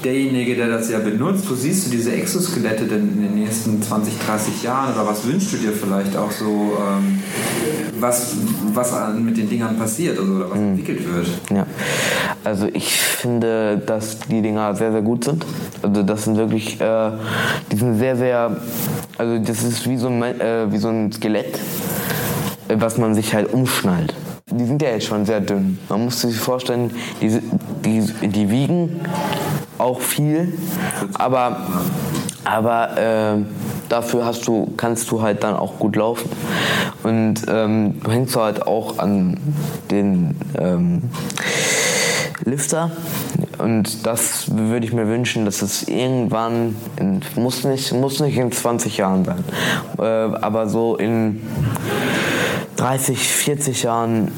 derjenige, 0.05 0.55
der 0.55 0.69
das 0.69 0.91
ja 0.91 0.99
benutzt, 0.99 1.51
wo 1.51 1.55
siehst 1.55 1.87
du 1.87 1.91
diese 1.91 2.13
Exoskelette 2.13 2.85
denn 2.85 3.09
in 3.13 3.23
den 3.23 3.35
nächsten 3.35 3.83
20, 3.83 4.15
30 4.25 4.63
Jahren 4.63 4.95
oder 4.95 5.07
was 5.07 5.27
wünschst 5.27 5.53
du 5.53 5.57
dir 5.57 5.73
vielleicht 5.73 6.17
auch 6.17 6.31
so, 6.31 6.79
ähm, 6.79 7.19
was, 7.99 8.35
was 8.73 8.93
mit 9.19 9.37
den 9.37 9.49
Dingern 9.49 9.77
passiert 9.77 10.19
also, 10.19 10.33
oder 10.33 10.51
was 10.51 10.59
entwickelt 10.59 11.01
wird? 11.13 11.27
Ja, 11.51 11.67
also 12.47 12.69
ich 12.73 13.01
finde, 13.01 13.83
dass 13.85 14.21
die 14.21 14.41
Dinger 14.41 14.73
sehr, 14.77 14.93
sehr 14.93 15.03
gut 15.03 15.25
sind. 15.25 15.45
Also 15.83 16.05
das 16.05 16.23
sind 16.23 16.37
wirklich, 16.37 16.81
äh, 16.81 17.11
die 17.73 17.77
sind 17.77 17.99
sehr, 17.99 18.15
sehr, 18.15 18.57
also 19.19 19.39
das 19.39 19.65
ist 19.65 19.89
wie 19.89 19.97
so 19.97 20.07
ein, 20.07 20.23
äh, 20.23 20.71
wie 20.71 20.79
so 20.79 20.89
ein 20.89 21.11
Skelett, 21.11 21.59
was 22.69 22.99
man 22.99 23.17
sich 23.17 23.35
halt 23.35 23.53
umschnallt. 23.53 24.15
Die 24.49 24.65
sind 24.65 24.81
ja 24.81 24.91
jetzt 24.91 25.07
schon 25.07 25.27
sehr 25.27 25.41
dünn. 25.41 25.81
Man 25.89 26.05
muss 26.05 26.21
sich 26.21 26.37
vorstellen, 26.37 26.93
die, 27.21 27.41
die, 27.85 28.29
die 28.29 28.49
wiegen 28.49 29.01
auch 29.77 30.01
viel, 30.01 30.57
aber, 31.15 31.57
aber 32.45 32.97
äh, 32.97 33.43
dafür 33.89 34.25
hast 34.25 34.47
du, 34.47 34.73
kannst 34.77 35.11
du 35.11 35.21
halt 35.21 35.43
dann 35.43 35.57
auch 35.57 35.81
gut 35.81 35.97
laufen. 35.97 36.31
Und 37.03 37.43
ähm, 37.49 38.01
du 38.05 38.11
hängst 38.13 38.37
halt 38.37 38.69
auch 38.69 39.01
an 39.01 39.37
den 39.91 40.37
ähm, 40.57 41.03
Lifter. 42.45 42.91
Und 43.59 44.07
das 44.07 44.55
würde 44.55 44.87
ich 44.87 44.93
mir 44.93 45.09
wünschen, 45.09 45.45
dass 45.45 45.63
es 45.63 45.89
irgendwann, 45.89 46.77
in, 46.97 47.23
muss, 47.37 47.65
nicht, 47.65 47.93
muss 47.93 48.21
nicht 48.21 48.37
in 48.37 48.53
20 48.53 48.99
Jahren 48.99 49.25
sein, 49.25 49.45
äh, 49.99 50.03
aber 50.03 50.69
so 50.69 50.97
in 50.97 51.41
30, 52.77 53.19
40 53.19 53.83
Jahren 53.85 54.31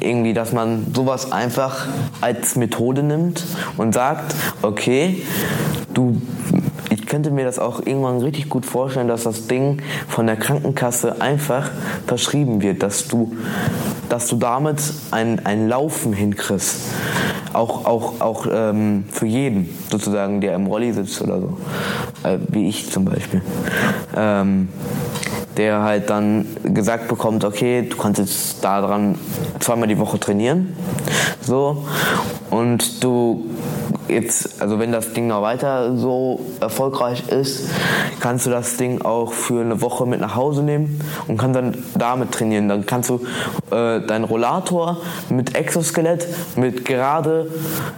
irgendwie, 0.00 0.32
dass 0.32 0.52
man 0.52 0.86
sowas 0.94 1.32
einfach 1.32 1.86
als 2.20 2.56
Methode 2.56 3.02
nimmt 3.02 3.44
und 3.76 3.92
sagt, 3.92 4.34
okay, 4.62 5.22
du, 5.92 6.20
ich 6.90 7.06
könnte 7.06 7.30
mir 7.30 7.44
das 7.44 7.58
auch 7.58 7.80
irgendwann 7.80 8.18
richtig 8.18 8.48
gut 8.48 8.64
vorstellen, 8.64 9.08
dass 9.08 9.24
das 9.24 9.46
Ding 9.46 9.82
von 10.08 10.26
der 10.26 10.36
Krankenkasse 10.36 11.20
einfach 11.20 11.70
verschrieben 12.06 12.62
wird, 12.62 12.82
dass 12.82 13.08
du, 13.08 13.36
dass 14.08 14.28
du 14.28 14.36
damit 14.36 14.80
ein, 15.10 15.44
ein 15.44 15.68
Laufen 15.68 16.12
hinkriegst. 16.12 16.76
Auch, 17.52 17.86
auch, 17.86 18.20
auch 18.20 18.46
ähm, 18.50 19.04
für 19.10 19.26
jeden 19.26 19.68
sozusagen, 19.90 20.40
der 20.40 20.54
im 20.54 20.66
Rolli 20.66 20.92
sitzt 20.92 21.22
oder 21.22 21.40
so. 21.40 21.58
Äh, 22.22 22.38
wie 22.48 22.68
ich 22.68 22.90
zum 22.90 23.04
Beispiel. 23.04 23.40
Ähm, 24.14 24.68
der 25.56 25.82
halt 25.82 26.10
dann 26.10 26.46
gesagt 26.62 27.08
bekommt, 27.08 27.44
okay, 27.44 27.86
du 27.88 27.96
kannst 27.96 28.20
jetzt 28.20 28.62
daran 28.62 29.18
zweimal 29.60 29.88
die 29.88 29.98
Woche 29.98 30.20
trainieren. 30.20 30.76
So. 31.40 31.86
Und 32.50 33.02
du 33.02 33.46
jetzt, 34.08 34.62
also 34.62 34.78
wenn 34.78 34.92
das 34.92 35.12
Ding 35.12 35.26
noch 35.26 35.42
weiter 35.42 35.96
so 35.96 36.40
erfolgreich 36.60 37.28
ist, 37.28 37.68
kannst 38.20 38.46
du 38.46 38.50
das 38.50 38.76
Ding 38.76 39.02
auch 39.02 39.32
für 39.32 39.60
eine 39.60 39.80
Woche 39.82 40.06
mit 40.06 40.20
nach 40.20 40.34
Hause 40.34 40.62
nehmen 40.62 41.00
und 41.28 41.36
kannst 41.38 41.56
dann 41.56 41.76
damit 41.96 42.32
trainieren. 42.32 42.68
Dann 42.68 42.86
kannst 42.86 43.10
du 43.10 43.20
äh, 43.70 44.00
deinen 44.00 44.24
Rollator 44.24 44.98
mit 45.28 45.54
Exoskelett, 45.54 46.26
mit 46.56 46.84
gerade, 46.84 47.50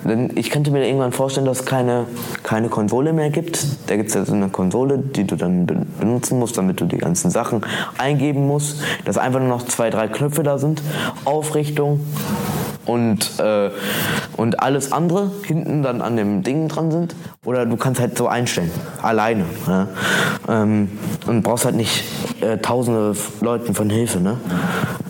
denn 0.04 0.30
ich 0.34 0.50
könnte 0.50 0.70
mir 0.70 0.86
irgendwann 0.86 1.12
vorstellen, 1.12 1.46
dass 1.46 1.60
es 1.60 1.66
keine, 1.66 2.06
keine 2.42 2.68
Konsole 2.68 3.12
mehr 3.12 3.30
gibt. 3.30 3.64
Da 3.88 3.96
gibt 3.96 4.08
es 4.08 4.14
ja 4.14 4.24
so 4.24 4.34
eine 4.34 4.48
Konsole, 4.48 4.98
die 4.98 5.24
du 5.24 5.36
dann 5.36 5.66
be- 5.66 5.86
benutzen 5.98 6.38
musst, 6.38 6.58
damit 6.58 6.80
du 6.80 6.86
die 6.86 6.98
ganzen 6.98 7.30
Sachen 7.30 7.62
eingeben 7.98 8.46
musst, 8.46 8.80
dass 9.04 9.18
einfach 9.18 9.40
nur 9.40 9.48
noch 9.48 9.64
zwei, 9.66 9.90
drei 9.90 10.08
Knöpfe 10.08 10.42
da 10.42 10.58
sind. 10.58 10.82
Aufrichtung, 11.24 12.00
und, 12.86 13.38
äh, 13.38 13.70
und 14.38 14.60
alles 14.60 14.92
andere 14.92 15.30
hinten 15.42 15.82
dann 15.82 16.00
an 16.00 16.16
dem 16.16 16.44
Ding 16.44 16.68
dran 16.68 16.92
sind. 16.92 17.14
Oder 17.44 17.66
du 17.66 17.76
kannst 17.76 18.00
halt 18.00 18.16
so 18.16 18.28
einstellen, 18.28 18.70
alleine. 19.02 19.44
Ne? 19.66 19.88
Ähm, 20.48 20.90
und 21.26 21.42
brauchst 21.42 21.64
halt 21.64 21.74
nicht 21.74 22.04
äh, 22.40 22.56
tausende 22.58 23.14
Leuten 23.40 23.74
von 23.74 23.90
Hilfe, 23.90 24.20
ne? 24.20 24.36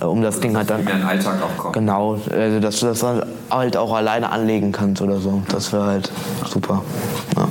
Äh, 0.00 0.06
um 0.06 0.22
das 0.22 0.40
Ding 0.40 0.56
halt 0.56 0.70
dann. 0.70 0.86
Ein 0.86 1.04
Alltag 1.04 1.36
auch 1.42 1.56
kommt. 1.58 1.74
Genau, 1.74 2.18
also 2.30 2.58
dass 2.58 2.80
du 2.80 2.86
das 2.86 3.04
halt 3.50 3.76
auch 3.76 3.94
alleine 3.94 4.30
anlegen 4.30 4.72
kannst 4.72 5.02
oder 5.02 5.18
so. 5.18 5.42
Das 5.50 5.74
wäre 5.74 5.84
halt 5.84 6.10
super. 6.46 6.82
Ja. 7.36 7.48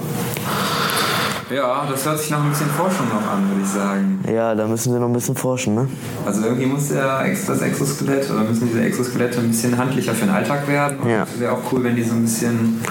Ja, 1.49 1.87
das 1.89 2.05
hört 2.05 2.19
sich 2.19 2.29
nach 2.29 2.43
ein 2.43 2.49
bisschen 2.49 2.69
Forschung 2.69 3.07
noch 3.07 3.31
an, 3.31 3.49
würde 3.49 3.61
ich 3.61 3.69
sagen. 3.69 4.19
ja, 4.29 4.53
da 4.53 4.67
müssen 4.67 4.91
sie 4.91 4.99
noch 4.99 5.07
ein 5.07 5.13
bisschen 5.13 5.35
forschen, 5.35 5.75
ne? 5.75 5.87
Also 6.25 6.43
irgendwie 6.43 6.65
muss 6.65 6.89
der 6.89 7.23
das 7.25 7.61
Exoskelett 7.61 8.29
oder 8.29 8.41
müssen 8.41 8.67
diese 8.67 8.83
Exoskelette 8.83 9.39
ein 9.39 9.47
bisschen 9.47 9.77
handlicher 9.77 10.13
für 10.13 10.25
den 10.25 10.35
Alltag 10.35 10.67
werden. 10.67 10.97
Ja. 11.07 11.23
es 11.23 11.39
wäre 11.39 11.53
auch 11.53 11.71
cool, 11.71 11.83
wenn 11.83 11.95
die 11.95 12.03
so 12.03 12.15
ein 12.15 12.23
bisschen 12.23 12.81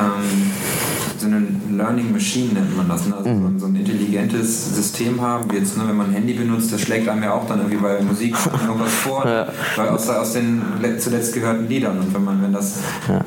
ähm, 0.00 0.43
Learning 1.76 2.12
Machine 2.12 2.52
nennt 2.54 2.76
man 2.76 2.88
das, 2.88 3.06
ne? 3.06 3.16
also 3.16 3.28
Mhm. 3.30 3.58
so 3.58 3.66
ein 3.66 3.76
intelligentes 3.76 4.74
System 4.74 5.20
haben, 5.20 5.50
wie 5.50 5.56
jetzt, 5.56 5.76
ne, 5.76 5.84
wenn 5.86 5.96
man 5.96 6.08
ein 6.10 6.12
Handy 6.14 6.34
benutzt, 6.34 6.72
das 6.72 6.80
schlägt 6.80 7.08
einem 7.08 7.22
ja 7.22 7.32
auch 7.34 7.46
dann 7.46 7.58
irgendwie 7.60 7.76
bei 7.78 8.00
Musik 8.02 8.34
irgendwas 8.66 8.92
vor, 8.92 9.26
Ja. 9.26 9.46
weil 9.76 9.88
aus, 9.88 10.08
aus 10.08 10.32
den 10.32 10.62
le- 10.80 10.98
zuletzt 10.98 11.32
gehörten 11.34 11.68
Liedern 11.68 11.98
und 11.98 12.14
wenn 12.14 12.24
man, 12.24 12.42
wenn 12.42 12.52
das, 12.52 12.78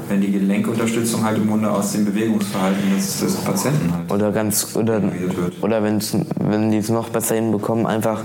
wenn 0.10 0.22
die 0.22 0.32
Gelenkunterstützung 0.32 1.24
halt 1.24 1.38
im 1.38 1.48
Grunde 1.48 1.70
aus 1.72 1.92
dem 1.94 2.06
Bewegungsverhalten 2.06 2.96
des, 2.96 3.20
des 3.20 3.36
Patienten 3.36 3.92
halt 3.94 4.12
Oder 4.12 4.32
ganz 4.32 4.76
oder, 4.76 5.02
oder 5.62 5.84
wenn's, 5.84 6.16
wenn 6.40 6.72
die 6.72 6.78
es 6.78 6.90
noch 6.90 7.10
besser 7.10 7.36
hinbekommen, 7.36 7.86
einfach 7.86 8.22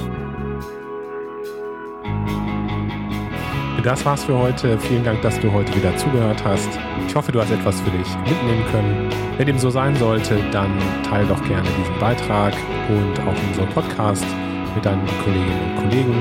Das 3.84 4.02
war's 4.06 4.24
für 4.24 4.38
heute. 4.38 4.78
Vielen 4.78 5.04
Dank, 5.04 5.20
dass 5.20 5.38
du 5.40 5.52
heute 5.52 5.74
wieder 5.76 5.94
zugehört 5.98 6.42
hast. 6.42 6.70
Ich 7.06 7.14
hoffe, 7.14 7.30
du 7.30 7.42
hast 7.42 7.50
etwas 7.50 7.78
für 7.82 7.90
dich 7.90 8.08
mitnehmen 8.20 8.64
können. 8.72 9.10
Wenn 9.36 9.48
dem 9.48 9.58
so 9.58 9.68
sein 9.68 9.94
sollte, 9.96 10.38
dann 10.50 10.78
teile 11.06 11.26
doch 11.26 11.44
gerne 11.44 11.68
diesen 11.78 12.00
Beitrag 12.00 12.54
und 12.88 13.20
auch 13.20 13.48
unseren 13.50 13.68
Podcast 13.74 14.24
mit 14.76 14.84
deinen 14.84 15.04
Kolleginnen 15.24 15.70
und 15.70 15.76
Kollegen, 15.82 16.14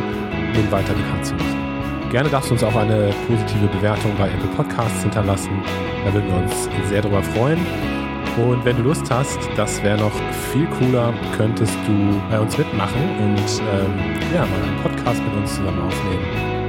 ihn 0.57 0.71
weiter 0.71 0.93
bekannt 0.93 1.25
zu 1.25 1.35
machen. 1.35 2.09
Gerne 2.09 2.29
darfst 2.29 2.49
du 2.49 2.53
uns 2.53 2.63
auch 2.63 2.75
eine 2.75 3.13
positive 3.27 3.67
Bewertung 3.67 4.13
bei 4.17 4.29
Apple 4.29 4.49
Podcasts 4.55 5.03
hinterlassen. 5.03 5.61
Da 6.05 6.13
würden 6.13 6.29
wir 6.29 6.37
uns 6.37 6.69
sehr 6.87 7.01
darüber 7.01 7.21
freuen. 7.21 7.59
Und 8.37 8.63
wenn 8.65 8.77
du 8.77 8.83
Lust 8.83 9.11
hast, 9.11 9.39
das 9.55 9.81
wäre 9.83 9.97
noch 9.97 10.13
viel 10.51 10.67
cooler, 10.67 11.13
könntest 11.37 11.77
du 11.87 12.21
bei 12.29 12.39
uns 12.39 12.57
mitmachen 12.57 13.01
und 13.19 13.61
ähm, 13.61 13.93
ja, 14.33 14.45
mal 14.45 14.63
einen 14.63 14.77
Podcast 14.81 15.21
mit 15.23 15.33
uns 15.35 15.55
zusammen 15.55 15.81
aufnehmen. 15.81 16.25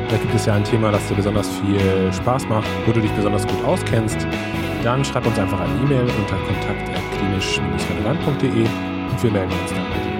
Da 0.09 0.16
gibt 0.16 0.33
es 0.35 0.46
ja 0.46 0.55
ein 0.55 0.62
Thema, 0.62 0.92
das 0.92 1.09
dir 1.09 1.16
besonders 1.16 1.49
viel 1.49 2.12
Spaß 2.12 2.46
macht, 2.49 2.68
wo 2.87 2.92
du 2.92 3.01
dich 3.01 3.11
besonders 3.12 3.44
gut 3.46 3.64
auskennst. 3.64 4.25
Dann 4.85 5.05
schreib 5.05 5.27
uns 5.27 5.37
einfach 5.38 5.61
eine 5.61 5.75
E-Mail 5.83 6.03
unter 6.03 6.37
kontakt.klinisch-relevant.de 6.37 8.66
und 9.11 9.22
wir 9.22 9.31
melden 9.33 9.53
uns 9.61 9.70
dann 9.70 9.85
bei 9.90 9.99
dir. 10.09 10.15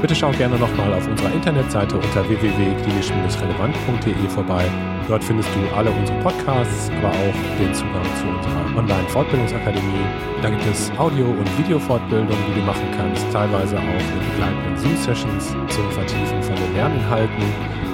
Bitte 0.00 0.14
schau 0.14 0.30
gerne 0.30 0.56
nochmal 0.56 0.94
auf 0.94 1.06
unserer 1.06 1.30
Internetseite 1.30 1.94
unter 1.94 2.26
www.klinisch-relevant.de 2.26 4.28
vorbei. 4.30 4.64
Dort 5.06 5.22
findest 5.22 5.50
du 5.54 5.60
alle 5.76 5.90
unsere 5.90 6.18
Podcasts, 6.20 6.90
aber 6.98 7.10
auch 7.10 7.34
den 7.60 7.74
Zugang 7.74 8.02
zu 8.16 8.26
unserer 8.26 8.78
Online-Fortbildungsakademie. 8.78 10.06
Da 10.40 10.48
gibt 10.48 10.64
es 10.64 10.90
Audio- 10.96 11.28
und 11.28 11.58
Videofortbildungen, 11.58 12.42
die 12.48 12.54
du 12.60 12.64
machen 12.64 12.88
kannst, 12.96 13.30
teilweise 13.30 13.76
auch 13.76 13.82
mit 13.82 14.32
begleitenden 14.32 14.74
Zoom-Sessions 14.78 15.54
zum 15.68 15.90
Vertiefen 15.90 16.42
von 16.42 16.54
den 16.54 16.76
Lerninhalten. 16.76 17.44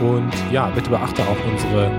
Und 0.01 0.33
ja, 0.53 0.69
bitte 0.69 0.91
beachte 0.91 1.23
auch 1.23 1.39
unsere 1.51 1.91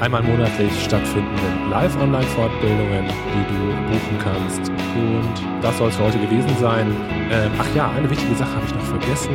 einmal 0.00 0.22
monatlich 0.22 0.72
stattfindenden 0.82 1.70
Live-Online-Fortbildungen, 1.70 3.04
die 3.06 3.44
du 3.48 3.60
buchen 3.90 4.18
kannst. 4.22 4.68
Und 4.68 5.62
das 5.62 5.78
soll 5.78 5.88
es 5.88 5.96
für 5.96 6.04
heute 6.04 6.18
gewesen 6.18 6.50
sein. 6.60 6.94
Ähm, 7.30 7.50
ach 7.58 7.68
ja, 7.74 7.90
eine 7.90 8.08
wichtige 8.08 8.34
Sache 8.34 8.54
habe 8.54 8.66
ich 8.66 8.74
noch 8.74 8.84
vergessen. 8.84 9.34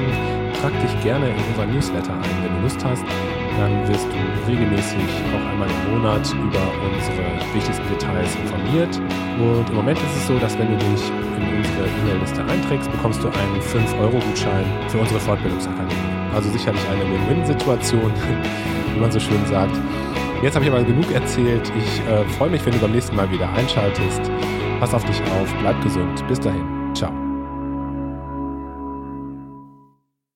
Trag 0.62 0.72
dich 0.82 1.04
gerne 1.04 1.30
in 1.30 1.36
unser 1.50 1.66
Newsletter 1.66 2.14
ein, 2.14 2.44
wenn 2.44 2.56
du 2.56 2.62
Lust 2.62 2.84
hast. 2.86 3.04
Dann 3.58 3.88
wirst 3.88 4.06
du 4.06 4.52
regelmäßig 4.52 4.98
auch 5.36 5.52
einmal 5.52 5.68
im 5.68 5.98
Monat 5.98 6.26
über 6.34 6.64
unsere 6.88 7.26
wichtigsten 7.54 7.88
Details 7.90 8.36
informiert. 8.36 8.96
Und 9.40 9.70
im 9.70 9.76
Moment 9.76 9.98
ist 9.98 10.16
es 10.16 10.28
so, 10.28 10.38
dass 10.40 10.58
wenn 10.58 10.68
du 10.68 10.78
dich 10.78 11.04
in 11.38 11.58
unsere 11.58 11.86
E-Mail-Liste 11.86 12.42
einträgst, 12.46 12.92
bekommst 12.92 13.24
du 13.24 13.28
einen 13.28 13.62
5-Euro-Gutschein 13.62 14.66
für 14.88 15.00
unsere 15.00 15.20
Fortbildungsakademie. 15.20 15.96
Also 16.34 16.50
sicherlich 16.50 16.82
eine 16.90 17.04
Win-Win-Situation, 17.04 18.12
wie 18.94 19.00
man 19.00 19.12
so 19.12 19.20
schön 19.20 19.46
sagt. 19.48 19.76
Jetzt 20.42 20.56
habe 20.56 20.66
ich 20.66 20.72
aber 20.72 20.84
genug 20.84 21.12
erzählt. 21.12 21.72
Ich 21.78 22.00
äh, 22.08 22.26
freue 22.38 22.50
mich, 22.50 22.66
wenn 22.66 22.74
du 22.74 22.80
beim 22.80 22.92
nächsten 22.92 23.16
Mal 23.16 23.30
wieder 23.30 23.50
einschaltest. 23.54 24.32
Pass 24.80 24.94
auf 24.94 25.06
dich 25.06 25.22
auf, 25.40 25.54
bleib 25.62 25.82
gesund. 25.84 26.28
Bis 26.28 26.40
dahin. 26.40 26.81